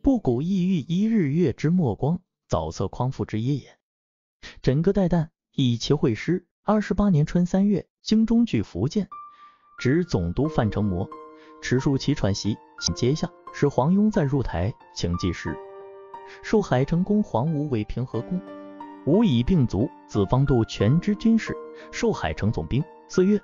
[0.00, 3.78] 不古意欲一日月之末光，早测匡复之业也。
[4.62, 6.44] 整个代旦，以其会师。
[6.64, 9.08] 二十八年春三月，京中据福建。”
[9.78, 11.08] 指总督范成模，
[11.60, 12.56] 持数其喘息，
[12.94, 15.56] 接下，使黄庸再入台，请计时，
[16.42, 18.40] 授海城公黄武为平和公。
[19.04, 21.56] 吴以病卒，子方度全知军事，
[21.92, 22.82] 授海城总兵。
[23.08, 23.40] 四月，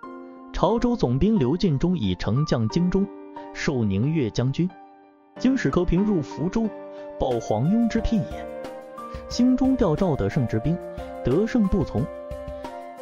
[0.52, 3.06] 潮州总兵刘进忠以丞将京中，
[3.52, 4.68] 授宁越将军。
[5.36, 6.68] 经史科平入福州，
[7.18, 8.46] 报黄庸之聘也。
[9.28, 10.76] 兴中调赵德胜之兵，
[11.24, 12.04] 德胜不从。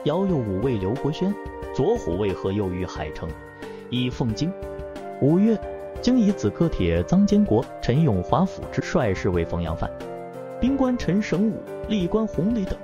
[0.05, 1.35] 遥右五卫刘国轩、
[1.75, 3.29] 左虎卫何右于海城，
[3.91, 4.53] 以奉京。
[5.21, 5.59] 五月，
[6.01, 9.91] 京以子柯铁臧坚国、陈永华辅之，率侍卫冯阳范。
[10.61, 12.79] 兵官陈省武、历官洪雷等。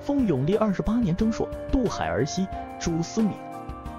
[0.00, 2.46] 封永历二十八年征朔，渡海而西，
[2.78, 3.32] 主司命，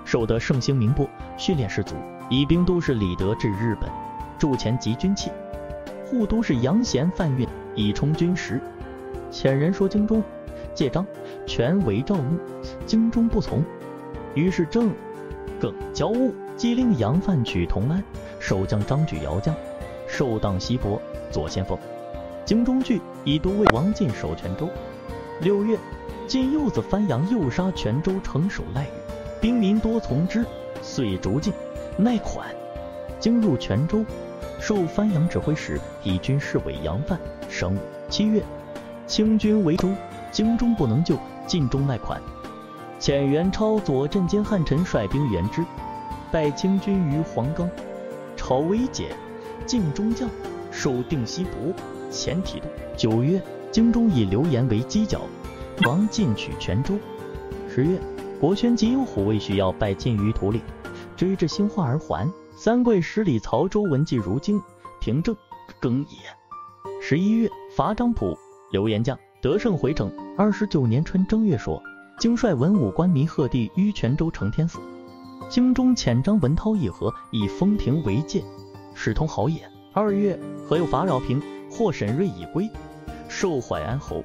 [0.03, 1.07] 受得盛兴名播，
[1.37, 1.95] 训练士卒，
[2.29, 3.89] 以兵都是李德至日本，
[4.37, 5.31] 驻前集军器。
[6.05, 8.59] 护都是杨贤范运，以充军时。
[9.31, 10.21] 遣人说京中，
[10.73, 11.05] 借章，
[11.45, 12.39] 权为赵牧，
[12.85, 13.63] 京中不从。
[14.33, 14.91] 于是郑
[15.59, 18.03] 耿交务，即令杨范取同安，
[18.39, 19.53] 守将张举姚将，
[20.07, 21.77] 受当西伯左先锋。
[22.45, 24.69] 京中惧，以都尉王进守泉州。
[25.41, 25.77] 六月，
[26.27, 28.87] 晋幼子番阳诱杀泉州城守赖玉，
[29.41, 30.45] 兵民多从之，
[30.81, 31.53] 遂逐进，
[31.97, 32.47] 奈款。
[33.19, 34.03] 经入泉州，
[34.59, 37.19] 受番阳指挥使，以军侍卫杨范。
[37.49, 37.77] 生
[38.09, 38.41] 七月，
[39.05, 39.89] 清军围州，
[40.31, 42.21] 京中不能救，晋中卖款。
[42.99, 45.65] 遣元超左镇监汉臣率兵援之，
[46.31, 47.69] 败清军于黄冈。
[48.37, 49.15] 朝威解，
[49.65, 50.29] 晋中将，
[50.71, 51.51] 守定西伯。
[52.09, 52.67] 前提督。
[52.97, 55.21] 九月，京中以刘延为犄角，
[55.85, 56.95] 王进取泉州。
[57.69, 57.99] 十月，
[58.39, 60.61] 国宣及有虎卫许要拜晋于土岭，
[61.15, 62.31] 追至兴化而还。
[62.55, 64.61] 三桂十里，曹州闻计如京，
[64.99, 65.35] 平正
[65.79, 66.17] 更也。
[67.01, 68.37] 十一月，伐张普，
[68.71, 70.11] 刘延将得胜回城。
[70.37, 71.81] 二十九年春正月说，
[72.19, 74.77] 京率文武官民贺帝于泉州承天寺。
[75.49, 78.43] 京中遣张文涛议和，以封亭为界，
[78.93, 79.59] 使通好也。
[79.93, 81.41] 二月，何有伐饶平？
[81.71, 82.69] 获沈瑞已归，
[83.29, 84.23] 受淮安侯，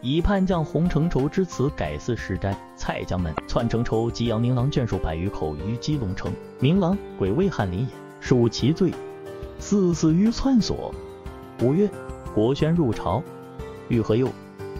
[0.00, 2.56] 以叛将洪承畴之词改祀石斋。
[2.76, 6.30] 蔡将门篡承畴及杨明郎眷属百余口于基隆城。
[6.60, 7.86] 明郎鬼未翰林也，
[8.20, 8.92] 属其罪，
[9.58, 10.92] 四死于窜所。
[11.62, 11.88] 五月，
[12.34, 13.22] 国宣入朝，
[13.88, 14.28] 欲何佑，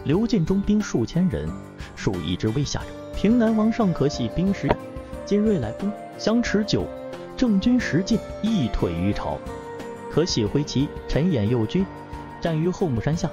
[0.05, 1.49] 刘进忠兵数千人，
[1.95, 2.85] 数以之威下者。
[3.15, 4.67] 平南王尚可系兵十，
[5.23, 6.85] 金瑞来攻，相持久，
[7.37, 9.37] 郑军时尽，一退于朝。
[10.11, 11.85] 可喜挥旗，陈演右军，
[12.41, 13.29] 战于后木山下，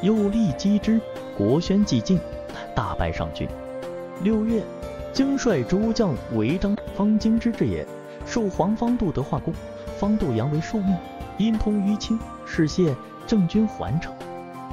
[0.00, 1.00] 又立击之。
[1.36, 2.20] 国宣既进，
[2.74, 3.48] 大败上军。
[4.22, 4.62] 六月，
[5.12, 7.84] 京率诸将为张方京之至也，
[8.24, 9.52] 受黄方度德化功，
[9.98, 10.96] 方度阳为受命，
[11.36, 12.94] 因通于清，是谢
[13.26, 14.14] 郑军还城。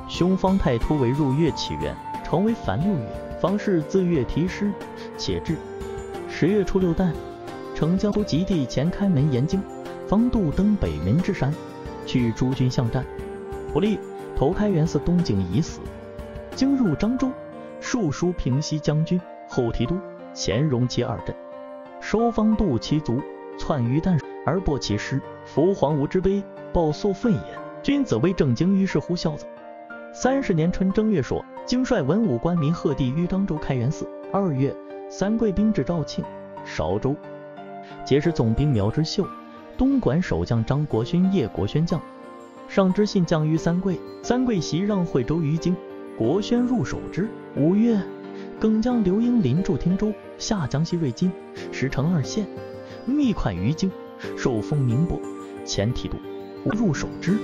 [0.07, 3.07] 兄方太突围入越起源，成为凡六月，
[3.39, 4.71] 方士自越提师，
[5.17, 5.55] 且至
[6.29, 7.11] 十月初六旦，
[7.73, 9.61] 乘江都极地前开门严京。
[10.05, 11.51] 方度登北门之山，
[12.05, 13.03] 去诸军相战，
[13.71, 13.97] 不利，
[14.35, 15.79] 投开元寺东景已死。
[16.53, 17.31] 经入漳州，
[17.79, 19.97] 数书平西将军、后提督
[20.33, 21.33] 钱荣其二镇，
[21.99, 23.21] 收方度其卒，
[23.57, 27.59] 窜于旦而破其师，伏黄吴之碑，报肃愤也。
[27.81, 29.45] 君子为正经，于是乎孝子。
[30.15, 34.07] 三十年春正月朔，京率文武官民贺帝于漳州开元寺。
[34.31, 34.71] 二月，
[35.09, 36.23] 三桂兵至肇庆、
[36.63, 37.15] 韶州，
[38.05, 39.25] 结识总兵苗之秀。
[39.75, 41.99] 东莞守将张国勋、叶国轩将
[42.67, 45.75] 上知信将于三桂，三桂袭让惠州于京，
[46.15, 47.27] 国轩入守之。
[47.55, 47.99] 五月，
[48.59, 51.31] 耿将刘英临驻汀州，下江西瑞金，
[51.71, 52.45] 石城二县，
[53.07, 53.89] 密款于京，
[54.37, 55.19] 受封宁伯，
[55.65, 56.17] 前提督，
[56.65, 57.35] 入守之。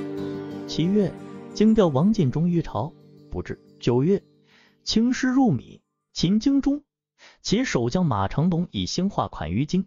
[0.67, 1.11] 七月，
[1.53, 2.93] 京调王进忠于朝，
[3.29, 3.59] 不至。
[3.79, 4.23] 九月，
[4.83, 5.81] 清师入闽，
[6.13, 6.83] 秦京中，
[7.41, 9.85] 其守将马长龙以兴化款于京，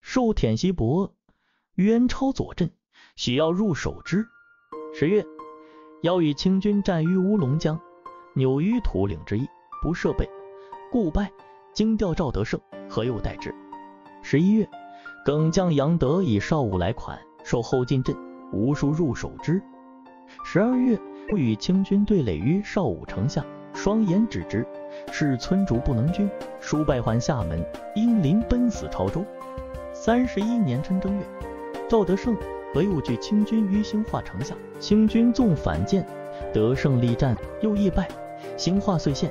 [0.00, 1.14] 受舔西伯。
[1.74, 2.72] 元超左镇，
[3.16, 4.26] 许要入守之。
[4.92, 5.24] 十月，
[6.02, 7.80] 要与清军战于乌龙江，
[8.34, 9.46] 扭于土岭之役，
[9.82, 10.28] 不设备，
[10.90, 11.30] 故败。
[11.72, 13.52] 经调赵德胜，何又待之？
[14.22, 14.68] 十一月，
[15.24, 18.16] 耿将杨德以少武来款，受后进镇，
[18.52, 19.60] 吴书入守之。
[20.44, 20.98] 十二月，
[21.28, 24.66] 不与清军对垒于少武城下，双言止之，
[25.12, 26.28] 是村主不能军，
[26.60, 27.64] 书败还厦门，
[27.94, 29.24] 因临奔死潮州。
[29.92, 31.22] 三十一年春正月。
[31.88, 32.36] 赵德胜
[32.72, 36.04] 何又据清军于兴化城下，清军纵反舰，
[36.52, 38.08] 德胜力战，又易败，
[38.56, 39.30] 兴化遂陷。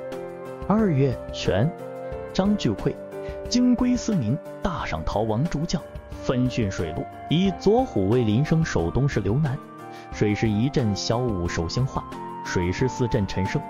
[0.68, 1.70] 二月，全
[2.32, 2.94] 张巨溃，
[3.50, 5.82] 京归司民，大赏逃亡诸将，
[6.12, 9.58] 分训水陆，以左虎卫林生守东市刘南，
[10.12, 12.04] 水师一镇小武守兴化，
[12.46, 13.62] 水师四镇陈胜，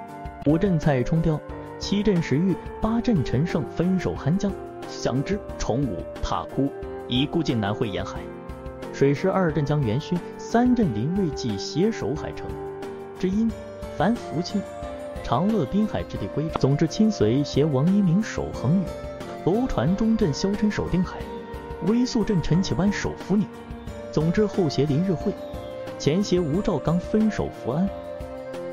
[0.45, 1.39] 五镇蔡冲雕，
[1.80, 4.51] 七镇石玉，八镇陈胜分守邗江、
[4.88, 6.69] 祥之、崇武、塔窟，
[7.07, 8.19] 以固进南会沿海。
[8.91, 12.47] 水师二镇将元勋，三镇林瑞济携手海城。
[13.19, 13.49] 知音
[13.97, 14.61] 凡福清、
[15.24, 16.47] 长乐滨海之地归。
[16.59, 18.86] 总之亲随携王一鸣守衡宇，
[19.45, 21.17] 楼船中镇萧琛守定海，
[21.88, 23.47] 威肃镇陈启湾守福宁。
[24.11, 25.34] 总之后携林日会，
[26.04, 27.88] 前携吴兆刚分守福安。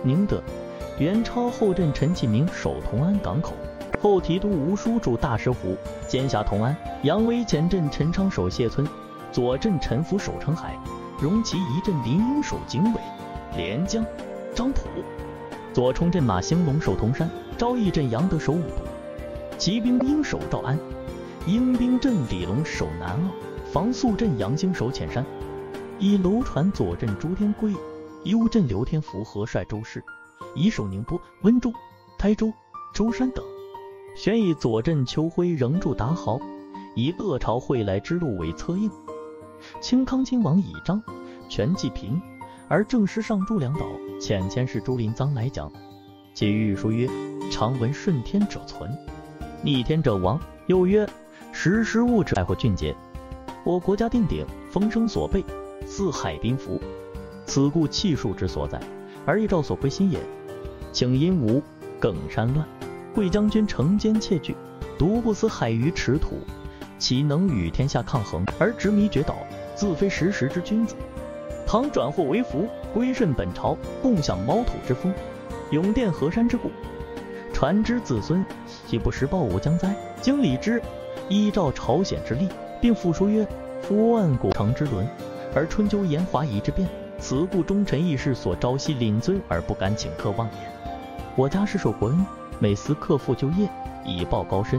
[0.02, 0.42] 宁德，
[0.98, 3.52] 元超后镇陈启明守同安港口。
[4.02, 5.76] 后提督吴书主大石湖，
[6.08, 6.76] 兼辖同安。
[7.04, 8.84] 杨威前镇陈昌守谢村，
[9.30, 10.76] 左镇陈福守澄海。
[11.22, 13.00] 荣其一镇林英守警卫。
[13.56, 14.04] 连江，
[14.52, 14.88] 张浦。
[15.72, 17.30] 左冲镇马兴龙守铜山。
[17.56, 18.82] 昭义镇杨德守五都。
[19.56, 20.76] 骑兵应守诏安。
[21.46, 23.30] 鹰兵镇李龙守南澳。
[23.72, 25.24] 防肃镇杨兴守浅山。
[26.02, 27.74] 以楼船左镇朱天贵，
[28.24, 30.02] 右镇刘天福合帅周氏，
[30.54, 31.70] 以守宁波、温州、
[32.16, 32.50] 台州、
[32.94, 33.44] 舟山等。
[34.16, 36.40] 旋以左镇邱辉仍驻达濠，
[36.94, 38.90] 以鄂朝会来之路为策应。
[39.82, 41.02] 清康亲王以章
[41.50, 42.18] 全济平，
[42.66, 43.84] 而正师上朱两岛
[44.18, 45.70] 遣遣使朱林臧来讲，
[46.32, 47.06] 其御书曰：
[47.50, 48.90] 常闻顺天者存，
[49.62, 50.40] 逆天者亡。
[50.66, 51.06] 又曰：
[51.52, 52.96] 时时务者爱或俊杰，
[53.64, 55.44] 我国家定鼎，风声所备，
[55.92, 56.80] 四海宾服，
[57.46, 58.80] 此故气数之所在，
[59.26, 60.20] 而以赵所归心也。
[60.92, 61.60] 请因无
[61.98, 62.64] 耿山乱。
[63.12, 64.54] 贵将军惩奸窃据，
[64.96, 66.38] 独不思海于池土，
[66.96, 69.34] 岂能与天下抗衡而执迷绝岛？
[69.74, 70.94] 自非时时之君子。
[71.66, 75.12] 倘转祸为福，归顺本朝，共享毛土之风，
[75.72, 76.70] 永奠河山之固，
[77.52, 78.46] 传之子孙，
[78.86, 79.92] 岂不时报吾将哉？
[80.22, 80.80] 经理之，
[81.28, 82.48] 依照朝鲜之例，
[82.80, 83.44] 并复书曰：
[83.82, 85.04] 夫万古成之伦，
[85.54, 86.88] 而春秋炎华夷之变，
[87.18, 90.68] 此故忠臣义士所朝夕领尊而不敢请客望也。
[91.36, 92.26] 我家世受国恩。
[92.62, 93.66] 每思克复就业，
[94.04, 94.78] 以报高深，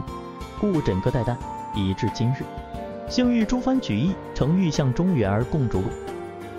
[0.60, 1.36] 故枕戈待旦，
[1.74, 2.44] 以至今日。
[3.08, 5.86] 幸遇诸藩举义，诚欲向中原而共筑路。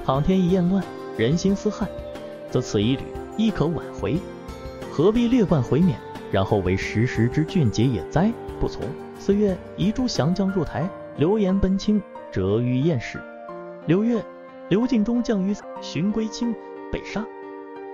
[0.03, 0.83] 倘天一厌乱，
[1.15, 1.87] 人心思汉，
[2.51, 3.03] 则此一旅
[3.37, 4.19] 亦可挽回，
[4.91, 5.97] 何必列冠回免，
[6.29, 8.29] 然后为时时之俊杰也哉？
[8.59, 8.81] 不从。
[9.17, 12.01] 四月，移诸降将入台，流言奔清，
[12.33, 13.17] 折于燕市。
[13.85, 14.23] 六月，
[14.69, 16.55] 刘进忠将于寻归清，
[16.89, 17.25] 被杀。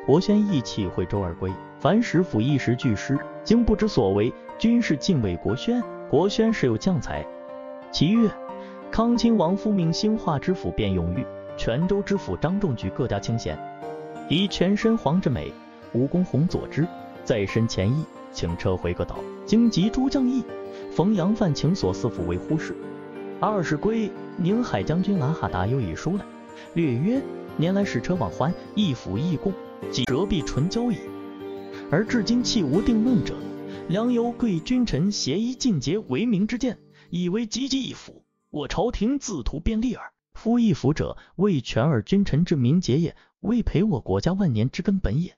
[0.06, 1.52] 国宣义气会周而归。
[1.80, 4.32] 凡使府一时俱失，经不知所为。
[4.60, 7.26] 军士敬畏国宣，国宣时有将才。
[7.92, 8.30] 其月，
[8.92, 11.26] 康亲王夫命兴化知府卞永玉、
[11.58, 13.58] 泉州知府张仲举各家清闲，
[14.28, 15.52] 以全身黄之美，
[15.94, 16.86] 武功洪佐之，
[17.24, 19.18] 在身前议，请撤回各岛。
[19.44, 20.44] 经及诸将议，
[20.92, 22.76] 冯阳范请所四府为忽视。
[23.40, 24.12] 二是归，
[24.42, 26.26] 宁海将军拉哈达又以书来，
[26.74, 27.22] 略曰：
[27.58, 29.52] 年来使车往还，一府一贡，
[29.92, 30.98] 即折臂纯交矣。
[31.92, 33.36] 而至今弃无定论者，
[33.90, 36.80] 良由贵君臣协一尽节为名之见，
[37.10, 40.14] 以为积极一府，我朝廷自图便利耳。
[40.36, 45.36] 夫一府者，为权而君臣之民节也，为培我国家万年之根本也。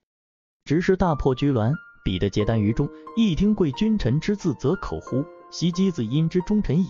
[0.63, 1.73] 只是大破居銮，
[2.05, 2.87] 彼得结丹于中，
[3.17, 6.89] 一听贵君臣之字，则口乎：袭击子殷之忠臣也。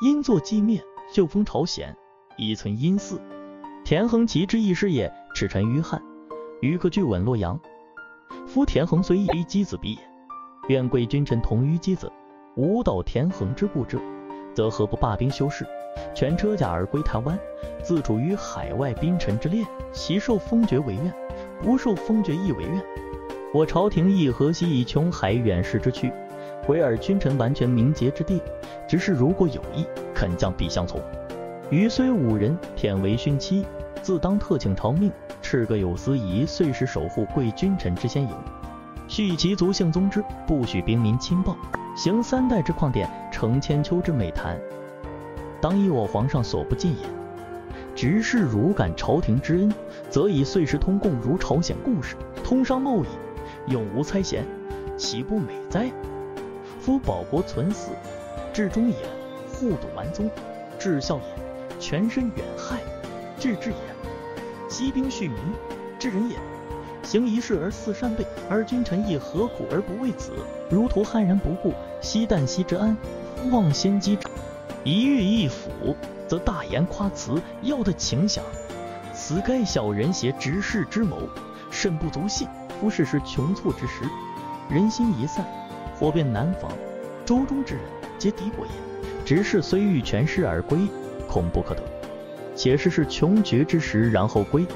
[0.00, 0.80] 因作寂灭，
[1.10, 1.96] 秀封朝鲜，
[2.36, 3.18] 以存殷祀。
[3.82, 6.02] 田横其之义师也，耻臣于汉，
[6.60, 7.58] 余可据稳洛阳。
[8.46, 10.00] 夫田横虽亦箕子比也，
[10.68, 12.12] 愿贵君臣同于箕子，
[12.56, 13.98] 无蹈田横之故者，
[14.52, 15.66] 则何不罢兵休事，
[16.14, 17.38] 全车甲而归台湾，
[17.82, 19.64] 自处于海外宾臣之列？
[19.90, 21.10] 其受封爵为愿，
[21.62, 22.84] 不受封爵亦为愿。
[23.54, 26.12] 我朝廷亦何惜以穷海远视之躯，
[26.66, 28.42] 回尔君臣完全名节之地？
[28.86, 29.86] 只是如果有意，
[30.18, 31.00] 肯将必相从。
[31.70, 33.64] 余虽五人，忝为勋妻，
[34.02, 35.12] 自当特请朝命。
[35.40, 38.30] 赤个有司仪，遂时守护贵君臣之先营，
[39.06, 41.56] 续其族姓宗之，不许兵民侵暴，
[41.96, 44.58] 行三代之旷典，成千秋之美谈，
[45.62, 47.06] 当以我皇上所不尽也。
[47.94, 49.72] 直是如感朝廷之恩，
[50.10, 54.44] 则以岁时通共如朝鲜故事，通商贸易，永无猜嫌，
[54.96, 55.92] 岂不美哉？
[56.80, 57.92] 夫保国存死，
[58.52, 58.96] 至忠也；
[59.58, 60.30] 护笃完宗，
[60.78, 61.22] 至孝也；
[61.80, 62.78] 全身远害，
[63.38, 63.76] 至智也。
[64.68, 65.36] 息兵恤民，
[65.98, 66.36] 治人也；
[67.02, 70.32] 行一事而四善备，而君臣亦何苦而不为此？
[70.70, 72.96] 如图悍然不顾，惜旦夕之安，
[73.50, 74.28] 忘先机者，
[74.84, 75.96] 一遇一辅，
[76.28, 78.44] 则大言夸辞，要的情想，
[79.12, 80.30] 此该小人挟？
[80.38, 81.28] 执事之谋，
[81.70, 82.46] 甚不足信。
[82.80, 84.04] 夫世事穷促之时，
[84.70, 85.44] 人心一散，
[85.98, 86.70] 火便难防。
[87.26, 87.82] 周中之人，
[88.18, 88.87] 皆敌国也。
[89.28, 90.78] 执事虽欲全师而归，
[91.28, 91.82] 恐不可得。
[92.54, 94.66] 且是是穷绝之时，然后归，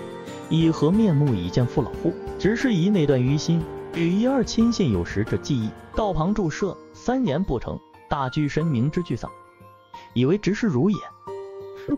[0.50, 2.12] 以何面目以见父老乎？
[2.38, 3.62] 只是以那段于心，
[3.94, 7.80] 与一二亲信有时者记忆，道旁注射，三年不成，
[8.11, 9.30] 大具身明之俱丧，
[10.12, 10.98] 以为直事如也，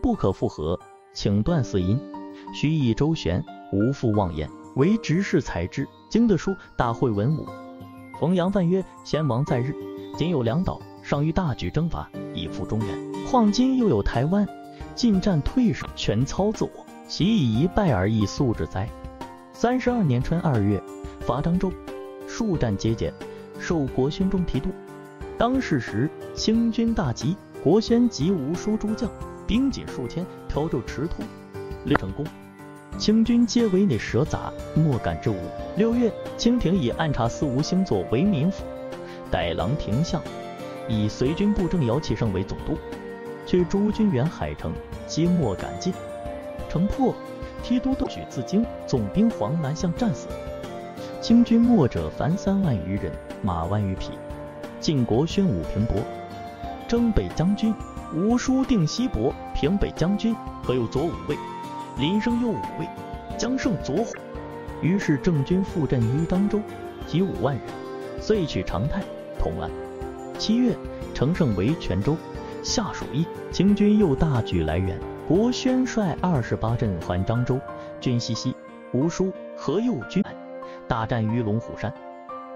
[0.01, 0.79] 不可复合，
[1.13, 1.99] 请断四音，
[2.53, 3.43] 须以周旋，
[3.73, 4.49] 无复妄言。
[4.77, 7.45] 唯执事才知，经得书大会文武。
[8.17, 9.75] 冯阳范曰：先王在日，
[10.17, 13.25] 仅有两岛，尚欲大举征伐，以赴中原。
[13.29, 14.43] 况今又有台湾，
[14.95, 16.71] 进战退守，全操自我，
[17.07, 18.89] 岂以一败而易速之哉？
[19.53, 20.81] 三十二年春二月，
[21.19, 21.71] 伐漳州，
[22.27, 23.13] 数战皆减，
[23.59, 24.69] 受国宣中提督。
[25.37, 29.07] 当世时，清军大急，国宣及无数诸将，
[29.45, 31.21] 兵仅数千，调骤驰突，
[31.83, 32.25] 略成功。
[32.97, 35.37] 清军皆为内舍杂，莫敢之无。
[35.77, 38.63] 六月，清廷以按察司吴兴作为民府，
[39.29, 40.19] 逮郎廷相，
[40.87, 42.77] 以随军布政姚启圣为总督，
[43.45, 44.73] 却诸军援海城，
[45.07, 45.93] 皆莫敢进。
[46.69, 47.13] 城破，
[47.63, 50.27] 提督都举自京，总兵黄南向战死。
[51.21, 53.11] 清军没者凡三万余人，
[53.41, 54.11] 马万余匹。
[54.79, 55.95] 晋国宣武平伯，
[56.87, 57.73] 征北将军，
[58.13, 61.35] 吴书定西伯，平北将军，何有左五卫？
[61.97, 62.87] 林升右五卫，
[63.37, 64.13] 将胜左虎。
[64.81, 66.59] 于是郑军复镇于当州，
[67.07, 67.63] 集五万人，
[68.21, 69.01] 遂取长泰、
[69.39, 69.71] 同安。
[70.37, 70.75] 七月，
[71.13, 72.15] 乘胜围泉州，
[72.61, 73.25] 下属邑。
[73.51, 77.59] 清军又大举来援，国宣率二十八镇还漳州，
[77.99, 78.55] 军西西。
[78.91, 80.23] 吴书何右军
[80.87, 81.93] 大战于龙虎山，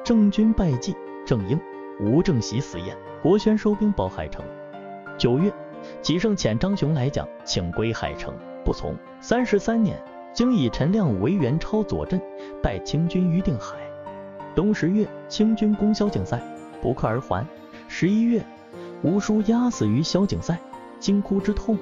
[0.03, 0.95] 郑军败绩。
[1.25, 1.59] 郑英、
[1.99, 2.95] 吴正喜死焉。
[3.21, 4.43] 国宣收兵保海城。
[5.17, 5.51] 九月，
[6.01, 8.33] 齐胜遣张雄来讲，请归海城。
[8.63, 8.95] 不从。
[9.19, 10.01] 三十三年，
[10.33, 12.21] 经以陈亮为元超左镇，
[12.63, 13.75] 败清军于定海。
[14.55, 16.39] 冬十月，清军攻萧景塞，
[16.81, 17.45] 不克而还。
[17.91, 18.45] 十一月，
[19.01, 20.57] 吴书压死于萧景塞，
[20.99, 21.75] 惊哭之痛，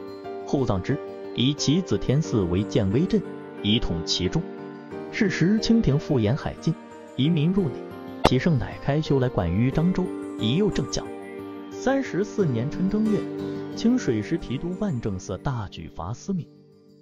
[0.48, 0.98] 后葬之，
[1.36, 3.22] 以其子天嗣为建威镇，
[3.62, 4.42] 以统其众。
[5.12, 6.74] 是时，清廷复沿海禁，
[7.18, 7.76] 移民入内。
[8.24, 10.06] 齐胜乃开修来管于漳州，
[10.40, 11.06] 以右正将。
[11.72, 13.20] 三十四年春正月，
[13.76, 16.48] 清水师提督万正色大举伐司命。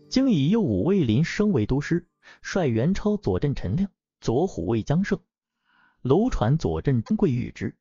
[0.10, 2.08] 经以右武卫林升为都师，
[2.42, 3.88] 率元超左镇陈亮，
[4.20, 5.20] 左虎卫江胜，
[6.02, 7.76] 楼船左镇贵玉之。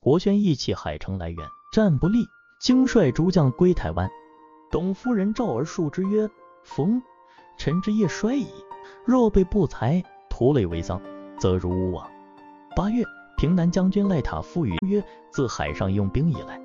[0.00, 2.24] 国宣义气海城来援，战不利，
[2.60, 4.08] 经率诸将归台湾。
[4.70, 6.28] 董夫人召而述之曰
[6.62, 7.02] ：“逢
[7.56, 8.46] 臣之业衰矣，
[9.04, 11.02] 若被不才，徒累为丧，
[11.36, 12.08] 则如吾往。”
[12.76, 13.02] 八月，
[13.36, 16.60] 平南将军赖塔复语曰：“自海上用兵以来，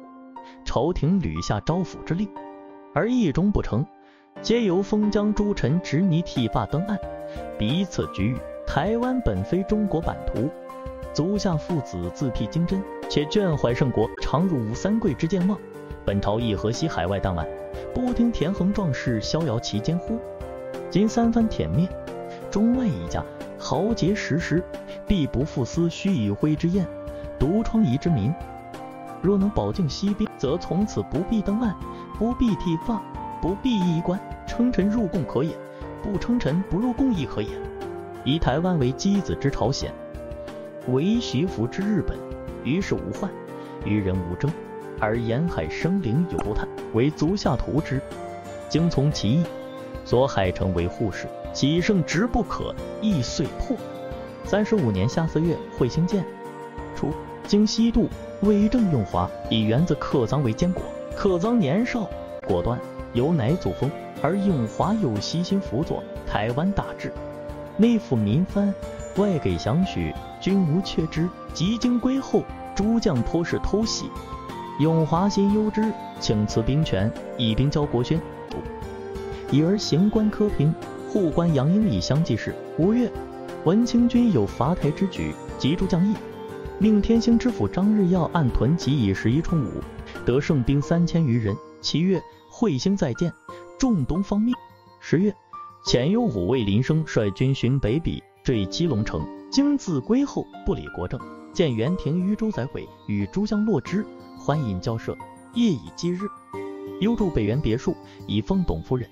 [0.64, 2.30] 朝廷屡下招抚之令，
[2.94, 3.84] 而意终不成。”
[4.44, 7.00] 皆由封疆诸臣执泥剃发登岸，
[7.58, 8.38] 彼此举语。
[8.68, 10.50] 台湾本非中国版图，
[11.14, 15.58] 足下父子自辟金针，且眷怀圣国，常入吴三桂之见望。
[16.06, 17.48] 本朝亦何惜海外档案，
[17.94, 20.20] 不听田横壮士逍遥其间乎？
[20.90, 21.88] 今三番殄灭，
[22.52, 23.24] 中外一家
[23.58, 24.64] 豪杰时时，
[25.08, 26.86] 必不复思须以辉之宴，
[27.40, 28.34] 独疮夷之民。
[29.22, 31.74] 若能保境息兵，则从此不必登岸，
[32.18, 33.02] 不必剃发，
[33.42, 34.20] 不必衣冠。
[34.46, 35.56] 称臣入贡可也，
[36.04, 37.50] 不称臣不入贡亦可也。
[38.26, 39.92] 以台湾为箕子之朝鲜，
[40.90, 42.18] 为徐福之日本，
[42.64, 43.30] 于是无患，
[43.86, 44.52] 与人无争，
[45.00, 48.02] 而沿海生灵有不叹，为足下图之，
[48.70, 49.44] 经从其意，
[50.06, 53.76] 所海城为护士，己胜直不可，亦遂破。
[54.46, 56.24] 三十五年夏四月，彗星见，
[56.96, 57.12] 初，
[57.48, 58.10] 经西渡，
[58.42, 60.84] 为政用华，以园子克臧为监国。
[61.16, 62.10] 克臧年少，
[62.48, 62.80] 果断，
[63.14, 63.90] 由乃祖封。
[64.22, 67.12] 而永华有悉心辅佐，台湾大治，
[67.76, 68.74] 内抚民藩，
[69.18, 70.14] 外给降许，
[70.44, 71.30] 均无缺之。
[71.54, 72.44] 及经归后，
[72.76, 74.10] 诸将颇是偷袭。
[74.80, 75.90] 永华心忧之，
[76.20, 78.20] 请辞兵权，以兵交国宣。
[79.50, 80.74] 已而行官科平，
[81.08, 82.54] 护官杨英以相继事。
[82.80, 83.10] 五月，
[83.66, 86.16] 文清军有伐台之举，急诸将议，
[86.80, 89.70] 命天兴知府张日耀按屯集以十一冲五，
[90.26, 91.56] 得胜兵三千余人。
[91.82, 92.20] 七月，
[92.52, 93.32] 彗星再见。
[93.78, 94.54] 众东方命。
[95.00, 95.32] 十月，
[95.86, 99.24] 前有五位林升率军巡北鄙，坠基隆城。
[99.54, 101.20] 经自归后，不理国政，
[101.54, 104.04] 见元廷于周载会与诸将落之，
[104.36, 105.16] 欢饮交涉，
[105.54, 106.22] 夜以继日。
[107.00, 107.96] 幽住北园别墅，
[108.26, 109.08] 以封董夫人。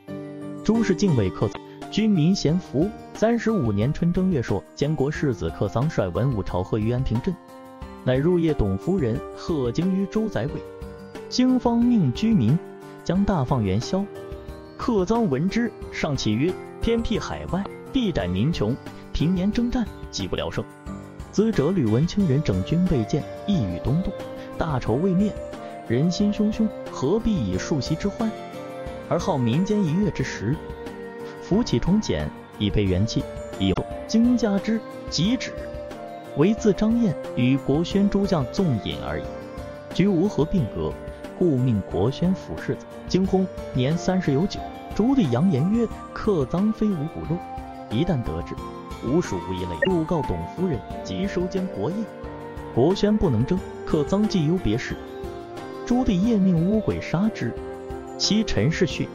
[0.63, 1.51] 诸氏敬畏克臧，
[1.91, 2.89] 军民咸服。
[3.13, 7.35] 三十五年春正月朔，监国世子克臧率文武朝贺于安平镇，
[8.03, 10.53] 乃入夜董夫人贺经于周载会。
[11.29, 12.57] 经方命居民
[13.03, 14.03] 将大放元宵。
[14.75, 17.63] 克臧闻之，上启曰：“偏僻海外，
[17.93, 18.75] 必斩民穷。
[19.13, 20.63] 平年征战，计不聊生。
[21.31, 24.11] 资者吕文清人整军备舰，意欲东渡，
[24.57, 25.31] 大仇未灭，
[25.87, 28.29] 人心汹汹，何必以数息之欢，
[29.09, 30.55] 而耗民间一月之时？
[31.41, 33.23] 扶起重简，以备元气。
[33.59, 35.51] 以后经加之，即止。
[36.37, 39.23] 唯自张燕与国宣诸将纵饮而已。
[39.93, 40.91] 居无何并阁，
[41.37, 42.85] 故命国宣府世子。
[43.07, 44.59] 惊薨，年三十有九。
[44.95, 47.37] 主礼扬言曰：“克赃非吾骨肉，
[47.89, 48.53] 一旦得知，
[49.05, 51.97] 无属一类，入告董夫人，即收监国业。
[52.73, 54.95] 国宣不能征，克臧既忧别事。
[55.85, 57.53] 朱棣夜命乌鬼杀之，
[58.17, 59.07] 其陈氏婿，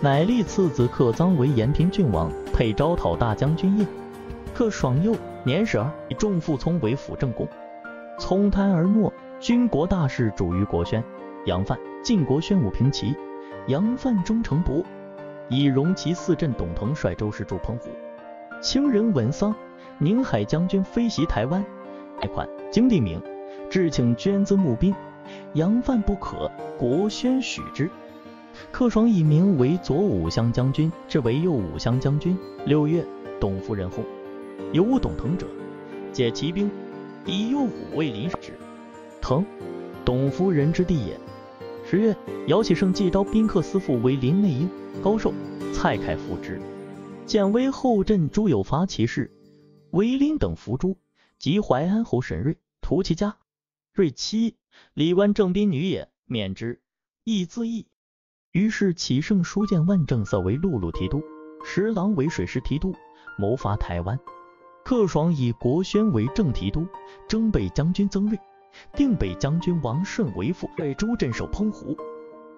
[0.00, 3.86] 乃立次子克臧为延平郡王，配招讨大将军印。
[4.54, 7.48] 克爽幼年十二，以重父聪为辅政公，
[8.20, 11.02] 聪贪而没，军国大事主于国宣。
[11.46, 13.14] 杨范晋国宣武平齐，
[13.66, 14.82] 杨范忠诚博，
[15.48, 17.90] 以荣其四镇董腾率周氏驻澎湖。
[18.60, 19.54] 清人文丧，
[19.98, 21.64] 宁海将军飞袭台湾，
[22.20, 23.20] 贷款经地名，
[23.70, 24.94] 致请捐资募兵。
[25.54, 27.90] 杨范不可，国宣许之。
[28.70, 32.36] 克爽以名为左武乡将军，至为右武乡将军。
[32.66, 33.04] 六月，
[33.40, 34.00] 董夫人薨，
[34.72, 35.46] 有无董腾者，
[36.12, 36.70] 解其兵，
[37.26, 38.52] 以右武为临时。
[39.20, 39.44] 腾，
[40.04, 41.18] 董夫人之弟也。
[41.84, 44.70] 十月，姚启圣继招宾客司副为林内应，
[45.02, 45.32] 高寿、
[45.72, 46.60] 蔡凯扶之。
[47.26, 49.32] 建威后镇朱有伐其事，
[49.90, 50.98] 韦林等伏诛，
[51.38, 53.36] 及淮安侯沈瑞屠其家。
[53.92, 54.56] 瑞妻。
[54.92, 56.82] 李湾正宾女也，免之，
[57.22, 57.86] 亦自缢。
[58.50, 61.22] 于是启圣书见万正色为陆路提督，
[61.64, 62.94] 十郎为水师提督，
[63.38, 64.18] 谋伐台湾。
[64.84, 66.86] 克爽以国宣为正提督，
[67.28, 68.38] 征北将军曾瑞，
[68.94, 71.96] 定北将军王顺为副，为诸镇守澎湖，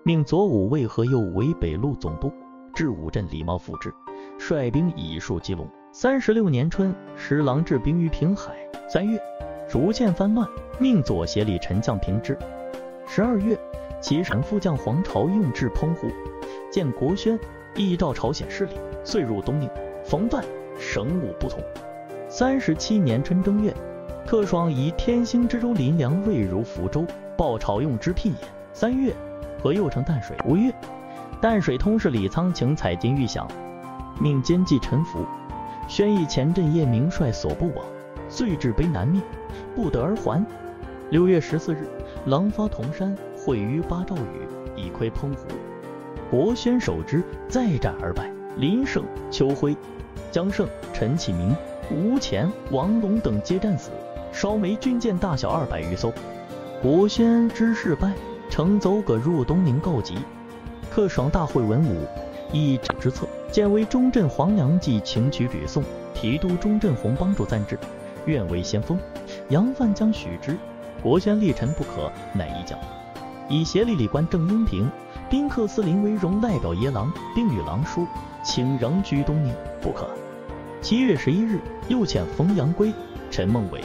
[0.03, 2.33] 命左武卫和右武为北路总督，
[2.75, 3.93] 至武镇李茂复之，
[4.39, 5.69] 率兵以戍基隆。
[5.93, 8.55] 三十六年春，十郎置兵于平海。
[8.89, 9.21] 三月。
[9.69, 12.39] 逐渐翻乱，命左协理陈将平之。
[13.05, 13.59] 十二月，
[14.01, 16.07] 其臣副将黄朝用至澎湖，
[16.71, 17.37] 见国宣，
[17.75, 19.69] 亦召朝鲜势力，遂入东宁。
[20.05, 20.45] 冯范
[20.79, 21.61] 省武不从。
[22.29, 23.75] 三十七年春正月，
[24.25, 27.05] 特爽以天兴之州林良魏如福州，
[27.37, 28.39] 报朝用之聘也。
[28.73, 29.13] 三月，
[29.61, 30.37] 和右城淡水。
[30.45, 30.73] 五月，
[31.41, 33.49] 淡水通事李沧请采金玉响，
[34.21, 35.25] 命监记陈福，
[35.89, 37.85] 宣义前镇叶明率所部往。
[38.29, 39.21] 遂至悲南灭，
[39.75, 40.45] 不得而还。
[41.11, 41.89] 六月十四日，
[42.25, 45.47] 狼发铜山，会于八兆宇，以窥澎湖。
[46.29, 48.33] 国宣守之，再战而败。
[48.57, 49.77] 林胜、邱辉、
[50.33, 51.55] 江胜、陈启明、
[51.91, 53.91] 吴潜、王龙等皆战死。
[54.33, 56.13] 烧煤军舰大小二百余艘。
[56.83, 58.13] 国宣知事败，
[58.51, 60.19] 乘走葛入东宁告急。
[60.91, 62.05] 克爽大会文武，
[62.53, 63.27] 议之策。
[63.51, 65.83] 建为中镇黄良记请取吕宋，
[66.15, 67.79] 提督中镇洪帮助赞之。
[68.27, 68.99] 愿为先锋，
[69.49, 70.57] 杨范将许之。
[71.03, 72.79] 国宣立臣不可，乃一将。
[73.49, 74.91] 以协理理官郑英平、
[75.31, 78.05] 宾客司林为荣代表耶郎，并与郎书，
[78.43, 80.09] 请仍居东宁，不可。
[80.83, 82.93] 七月十一日，又遣冯阳圭、
[83.31, 83.81] 陈孟伟、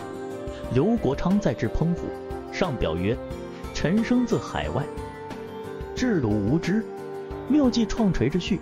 [0.73, 2.07] 刘国昌再至澎湖，
[2.51, 3.15] 上表曰：
[3.73, 4.83] 陈生自海外，
[5.95, 6.83] 至鲁无知，
[7.47, 8.59] 谬计创锤之序，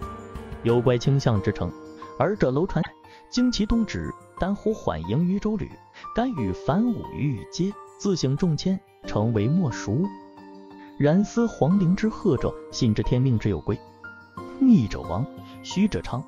[0.63, 1.71] 有怪倾向之称，
[2.17, 2.83] 尔者楼船
[3.29, 4.13] 经其东指。
[4.39, 5.69] 丹呼缓迎于周旅，
[6.15, 10.07] 甘与反武于与阶，自省重迁，成为莫属。
[10.97, 13.77] 然思皇陵之贺者，信之天命之有归。
[14.57, 15.25] 逆者亡，
[15.61, 16.23] 虚者昌，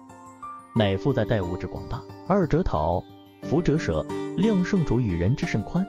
[0.76, 2.04] 乃复在待物之广大。
[2.28, 3.02] 二者讨，
[3.44, 4.06] 福者舍，
[4.36, 5.88] 量圣主与人之甚宽。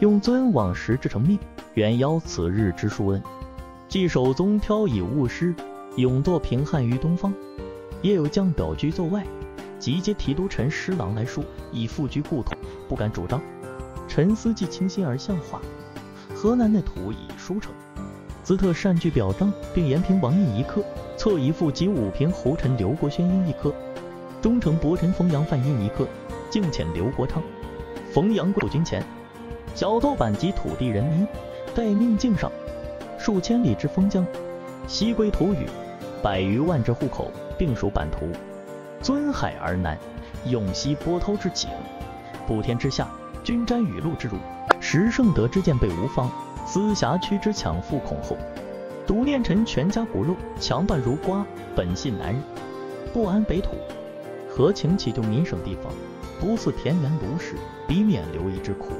[0.00, 1.38] 用尊往时之成命，
[1.74, 3.22] 远邀此日之殊恩。
[3.86, 5.54] 既守宗挑以务师，
[5.96, 7.34] 永作平汉于东方。
[8.02, 9.24] 也有将表居奏外。
[9.78, 11.42] 即接提督陈师郎来书，
[11.72, 12.52] 以复居故土，
[12.88, 13.40] 不敢主张。
[14.06, 15.60] 陈思既倾心而向化，
[16.34, 17.72] 河南内土已书成，
[18.42, 20.84] 兹特善具表彰，并延平王印一刻，
[21.16, 23.72] 册一副及武平侯臣刘国轩印一刻，
[24.42, 26.06] 忠诚伯臣冯阳范印一刻，
[26.50, 27.42] 敬遣刘国昌、
[28.12, 29.02] 冯阳贵军前，
[29.74, 31.26] 小豆板及土地人民，
[31.74, 32.50] 待命敬上。
[33.18, 34.26] 数千里之封疆，
[34.86, 35.66] 西归土语，
[36.22, 37.30] 百余万之户口，
[37.60, 38.26] 并属版图。
[39.02, 39.98] 尊海而南，
[40.46, 41.68] 永息波涛之景；
[42.46, 43.06] 普天之下，
[43.44, 44.38] 均沾雨露之辱。
[44.80, 46.30] 时圣德之剑被无方，
[46.64, 48.34] 思辖区之强富恐后。
[49.06, 51.44] 独念臣全家骨肉，强半如瓜。
[51.76, 52.42] 本性男人，
[53.12, 53.72] 不安北土，
[54.48, 55.92] 何情起就民省地方？
[56.40, 57.56] 不似田园卢氏，
[57.86, 58.92] 彼免流逸之苦。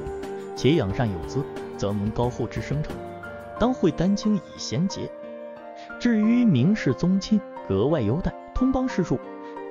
[0.54, 1.42] 且养善有资，
[1.78, 2.94] 则蒙高厚之生成。
[3.58, 5.10] 当会丹青以贤节。
[5.98, 9.18] 至于明士宗亲，格外优待，通邦士庶。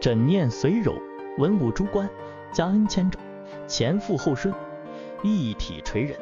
[0.02, 0.96] 枕念随柔，
[1.38, 2.10] 文武诸官，
[2.52, 3.22] 加恩千种，
[3.68, 4.52] 前富后顺，
[5.22, 6.18] 一体垂人，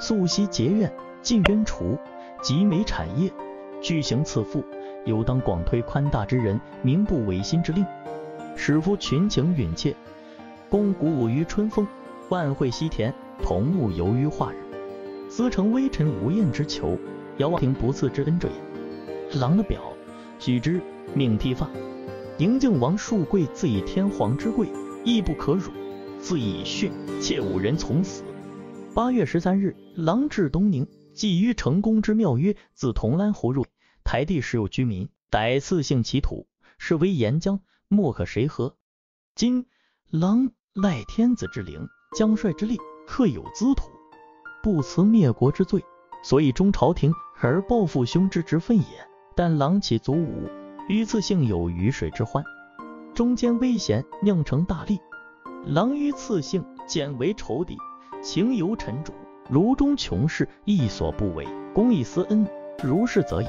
[0.00, 1.96] 素悉节怨，尽冤除，
[2.42, 3.30] 集美产业，
[3.80, 4.64] 巨行赐赋，
[5.04, 7.86] 有当广推宽大之人，名不违心之令，
[8.56, 9.94] 使夫群情允切，
[10.68, 11.86] 公鼓舞于春风，
[12.30, 14.56] 万会西田，同沐游于化日，
[15.30, 16.98] 思成微臣无厌之求，
[17.36, 19.38] 遥望平不赐之恩者也。
[19.38, 19.91] 狼的表，
[20.44, 20.82] 许之，
[21.14, 21.70] 命剃发。
[22.36, 24.66] 宁靖王树贵自以天皇之贵，
[25.04, 25.70] 亦不可辱，
[26.18, 26.90] 自以训，
[27.20, 28.24] 切五人从死。
[28.92, 30.84] 八月十三日，郎至东宁，
[31.14, 33.64] 寄于成功之庙曰：自同安湖入
[34.02, 38.74] 台地时有居民，逮赐姓其土，是为沿江，莫可谁何？
[39.36, 39.66] 今
[40.10, 41.86] 郎赖天子之灵，
[42.18, 42.76] 将帅之力，
[43.06, 43.84] 克有资土，
[44.60, 45.84] 不辞灭国之罪，
[46.24, 49.11] 所以忠朝廷而报复兄之职分也。
[49.34, 50.48] 但狼起足武，
[50.88, 52.44] 于次性有鱼水之欢。
[53.14, 54.98] 中间危险，酿成大利。
[55.66, 57.76] 狼于次姓简为仇敌，
[58.22, 59.12] 情由臣主。
[59.48, 61.46] 如中穷事，亦所不为。
[61.74, 62.46] 公以私恩，
[62.82, 63.46] 如是则已。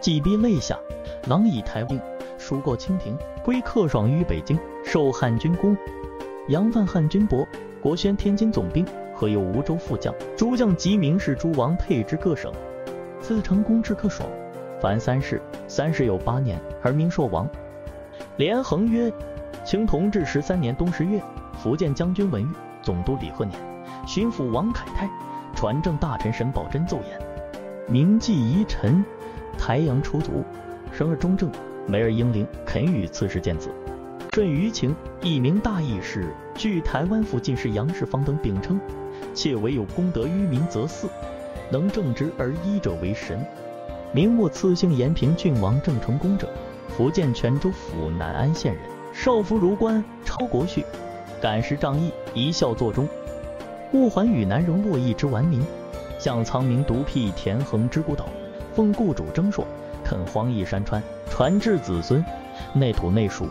[0.00, 0.76] 既逼泪下，
[1.28, 2.00] 狼以台定，
[2.38, 5.76] 书告清廷，归客爽于北京，授汉军功。
[6.48, 7.46] 扬范汉军伯，
[7.80, 8.84] 国宣天津总兵，
[9.14, 10.12] 何有梧州副将。
[10.36, 12.52] 诸将及名士诸王配之各省。
[13.20, 14.28] 自成功至客爽，
[14.80, 17.46] 凡三世，三世有八年，而名朔王。
[18.38, 19.12] 连横曰：
[19.62, 21.20] 清同治十三年冬十月，
[21.58, 22.48] 福建将军文玉、
[22.82, 23.58] 总督李鹤年、
[24.06, 25.06] 巡抚王凯泰、
[25.54, 27.20] 传政大臣沈葆桢奏言：
[27.88, 29.04] 明记遗臣，
[29.58, 30.42] 台阳出族，
[30.90, 31.50] 生而忠正，
[31.86, 33.68] 美而英灵，肯与刺史见子，
[34.32, 38.80] 顺于情，一名大义士，据台湾府进士杨世芳等秉称，
[39.34, 41.06] 且唯有功德于民则祀，
[41.70, 43.44] 能正直而医者为神。
[44.12, 46.48] 明末赐姓延平郡王郑成功者。
[46.88, 48.82] 福建泉州府南安县人，
[49.12, 50.84] 少夫如官，超国序，
[51.40, 53.08] 感时仗义，一笑作忠。
[53.92, 55.62] 物还与南荣洛邑之顽民，
[56.18, 58.28] 向苍明独辟田横之孤岛，
[58.74, 59.64] 奉雇主征硕，
[60.04, 61.00] 垦荒邑山川，
[61.30, 62.24] 传至子孙，
[62.74, 63.48] 内土内属，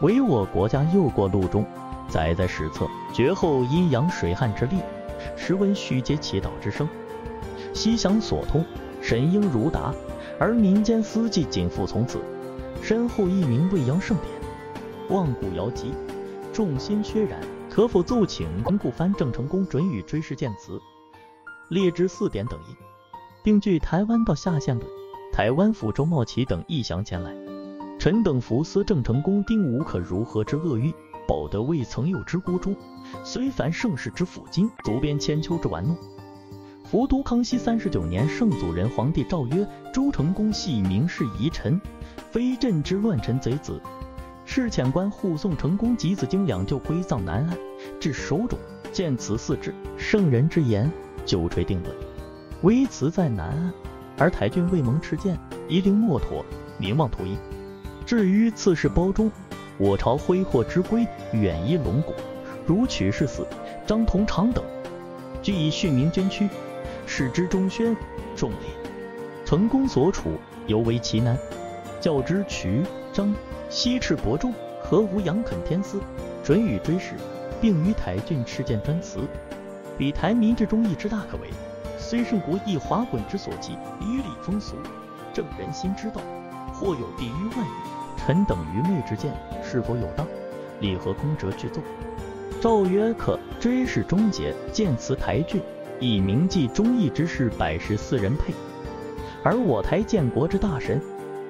[0.00, 1.64] 唯我国家又过路中，
[2.08, 2.88] 载在史册。
[3.12, 4.78] 绝后阴阳水旱之力，
[5.36, 6.88] 时闻虚皆祈祷之声，
[7.74, 8.64] 西乡所通，
[9.02, 9.92] 神鹰如达，
[10.38, 12.20] 而民间司祭仅复从此。
[12.80, 14.28] 身后一名未央盛典，
[15.10, 15.92] 望古遥极，
[16.52, 18.48] 众心缺然，可否奏请
[18.78, 20.80] 故藩郑成功准予追谥见词，
[21.68, 22.76] 列之四点等印，
[23.42, 24.88] 并据台湾到下县论。
[25.32, 27.34] 台湾府周茂奇等亦降前来。
[27.98, 30.92] 臣等伏思郑成功定无可如何之恶欲，
[31.26, 32.76] 保得未曾有之孤忠，
[33.24, 35.96] 虽凡盛世之抚今，足编千秋之玩弄。
[36.92, 41.80] 伏都康熙三十九年，圣祖仁皇帝诏曰：朱成功系明士遗臣。
[42.30, 43.80] 非朕之乱臣贼子，
[44.44, 47.56] 侍遣官护送成功及子经两柩归葬南安，
[47.98, 48.58] 至手冢
[48.92, 50.92] 见此四志，圣人之言，
[51.24, 51.96] 就垂定论。
[52.60, 53.72] 微辞在南安，
[54.18, 55.38] 而台郡未蒙敕见，
[55.68, 56.44] 夷陵莫妥，
[56.76, 57.38] 名望图阴。
[58.04, 59.32] 至于次世包中，
[59.78, 62.12] 我朝挥霍之归，远依龙骨，
[62.66, 63.46] 如取士死，
[63.86, 64.62] 张同长等，
[65.40, 66.46] 俱以训民捐躯，
[67.06, 67.96] 使之中宣
[68.36, 68.58] 重烈。
[69.44, 71.36] 成功所处尤为其难。
[72.00, 72.82] 教之渠
[73.12, 73.34] 张
[73.68, 76.00] 西赤伯仲，何无杨肯天思，
[76.42, 77.14] 准予追谥，
[77.60, 79.20] 并于台郡敕建专祠。
[79.96, 81.48] 彼台民之忠义之大可为，
[81.98, 84.76] 虽胜国亦华滚之所及，于礼风俗，
[85.32, 86.20] 正人心之道，
[86.72, 87.70] 或有必于万矣。
[88.16, 89.32] 臣等愚昧之见，
[89.62, 90.26] 是否有当？
[90.80, 91.80] 理何公折具奏？
[92.60, 95.60] 诏曰：可追谥终结，建祠台郡，
[96.02, 98.52] 以铭记忠义之士百十四人配。
[99.44, 101.00] 而我台建国之大神。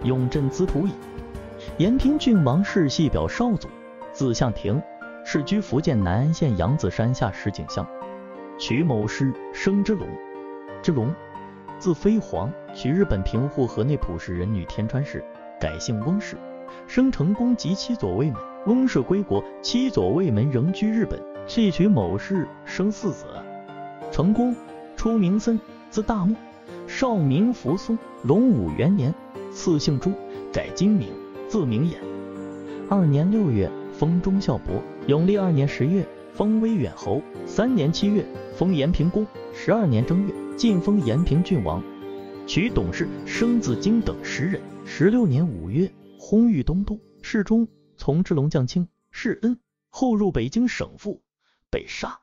[0.05, 0.91] 永镇资土矣。
[1.79, 3.69] 延平郡王世系表少祖，
[4.13, 4.83] 字向庭，
[5.25, 7.87] 世居福建南安县扬子山下石井乡。
[8.59, 10.09] 曲某师，生之龙，
[10.83, 11.15] 之龙，
[11.79, 15.25] 字飞黄，取日本平户河内浦氏人女天川氏，
[15.61, 16.37] 改姓翁氏，
[16.89, 18.41] 生成功及妻左卫门。
[18.67, 23.27] 翁氏归国，妻左卫门仍居日本，弃娶某氏，生四子。
[24.13, 24.55] 成功，
[24.95, 25.59] 初名森，
[25.89, 26.37] 字大木，
[26.87, 27.99] 少名扶松。
[28.25, 29.13] 隆武元年。
[29.51, 30.13] 赐姓朱，
[30.53, 31.09] 改今名，
[31.49, 31.97] 字明衍。
[32.91, 34.83] 二年六月，封忠孝伯。
[35.07, 37.23] 永历二年十月，封威远侯。
[37.47, 38.23] 三年七月，
[38.55, 39.27] 封延平公。
[39.55, 41.83] 十二年正月，晋封延平郡王，
[42.47, 44.61] 娶董氏生子京等十人。
[44.85, 47.01] 十六年五月，薨于东都。
[47.23, 47.67] 世中，
[47.97, 49.59] 从之龙将卿，世恩。
[49.89, 51.23] 后入北京省父，
[51.71, 52.21] 被杀。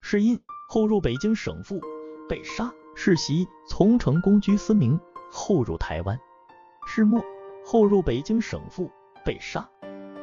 [0.00, 1.80] 是印，后入北京省父，
[2.28, 2.72] 被杀。
[2.96, 4.98] 世袭，从成公居司明，
[5.30, 6.18] 后入台湾。
[6.88, 7.22] 世末，
[7.64, 8.90] 后入北京省父，
[9.24, 9.68] 被杀。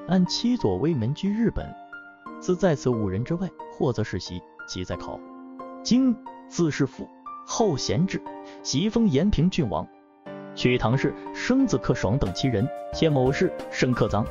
[0.09, 1.65] 按七左卫门居日本，
[2.41, 5.17] 自在此五人之外，或则世袭，即在考。
[5.81, 6.13] 经
[6.49, 7.07] 字世父，
[7.47, 8.21] 后贤志，
[8.63, 9.87] 袭封延平郡王，
[10.55, 14.25] 娶唐氏生子克爽等七人，且某氏生克臧。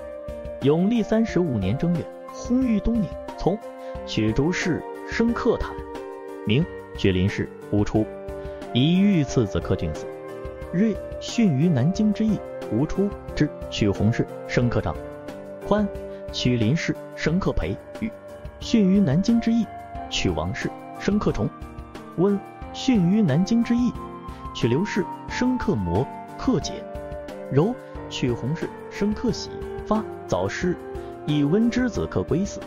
[0.61, 3.09] 永历三十五年正月，薨于东宁。
[3.39, 3.59] 从
[4.07, 5.75] 取竹氏生克坦，
[6.45, 6.65] 名
[6.97, 8.05] 绝林氏，无出，
[8.75, 10.07] 以御赐子克俊死。
[10.73, 12.39] 瑞逊于南京之役，
[12.73, 14.95] 吴出之，取洪氏，生克长。
[15.67, 15.87] 宽
[16.33, 18.11] 取林氏，生克培禹。
[18.61, 19.67] 殉于南京之役，
[20.11, 21.49] 取王氏，生克崇。
[22.17, 22.39] 温
[22.75, 23.93] 殉于南京之役，
[24.55, 26.07] 取刘氏，生克摩，
[26.39, 26.75] 克解。
[27.51, 27.75] 柔
[28.09, 29.51] 取洪氏，生克喜，
[29.87, 30.77] 发早失。
[31.27, 32.59] 以温之子克归死，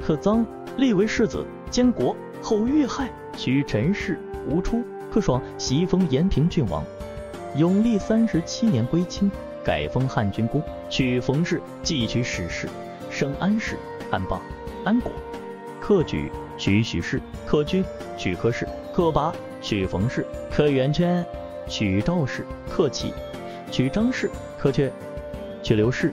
[0.00, 0.44] 克臧
[0.76, 2.16] 立为世子，监国。
[2.44, 4.84] 后遇害，取陈氏，无出。
[5.10, 6.84] 克爽袭封延平郡王。
[7.56, 9.30] 永历三十七年归清，
[9.64, 12.68] 改封汉军公，取冯氏，继取史氏，
[13.10, 13.78] 生安氏、
[14.10, 14.38] 安邦、
[14.84, 15.10] 安国。
[15.80, 17.82] 克举取许氏，克君
[18.18, 21.24] 取柯氏，克拔取冯氏，克元圈
[21.66, 23.14] 取赵氏，克启
[23.70, 24.90] 取张氏，克阙
[25.62, 26.12] 取刘氏。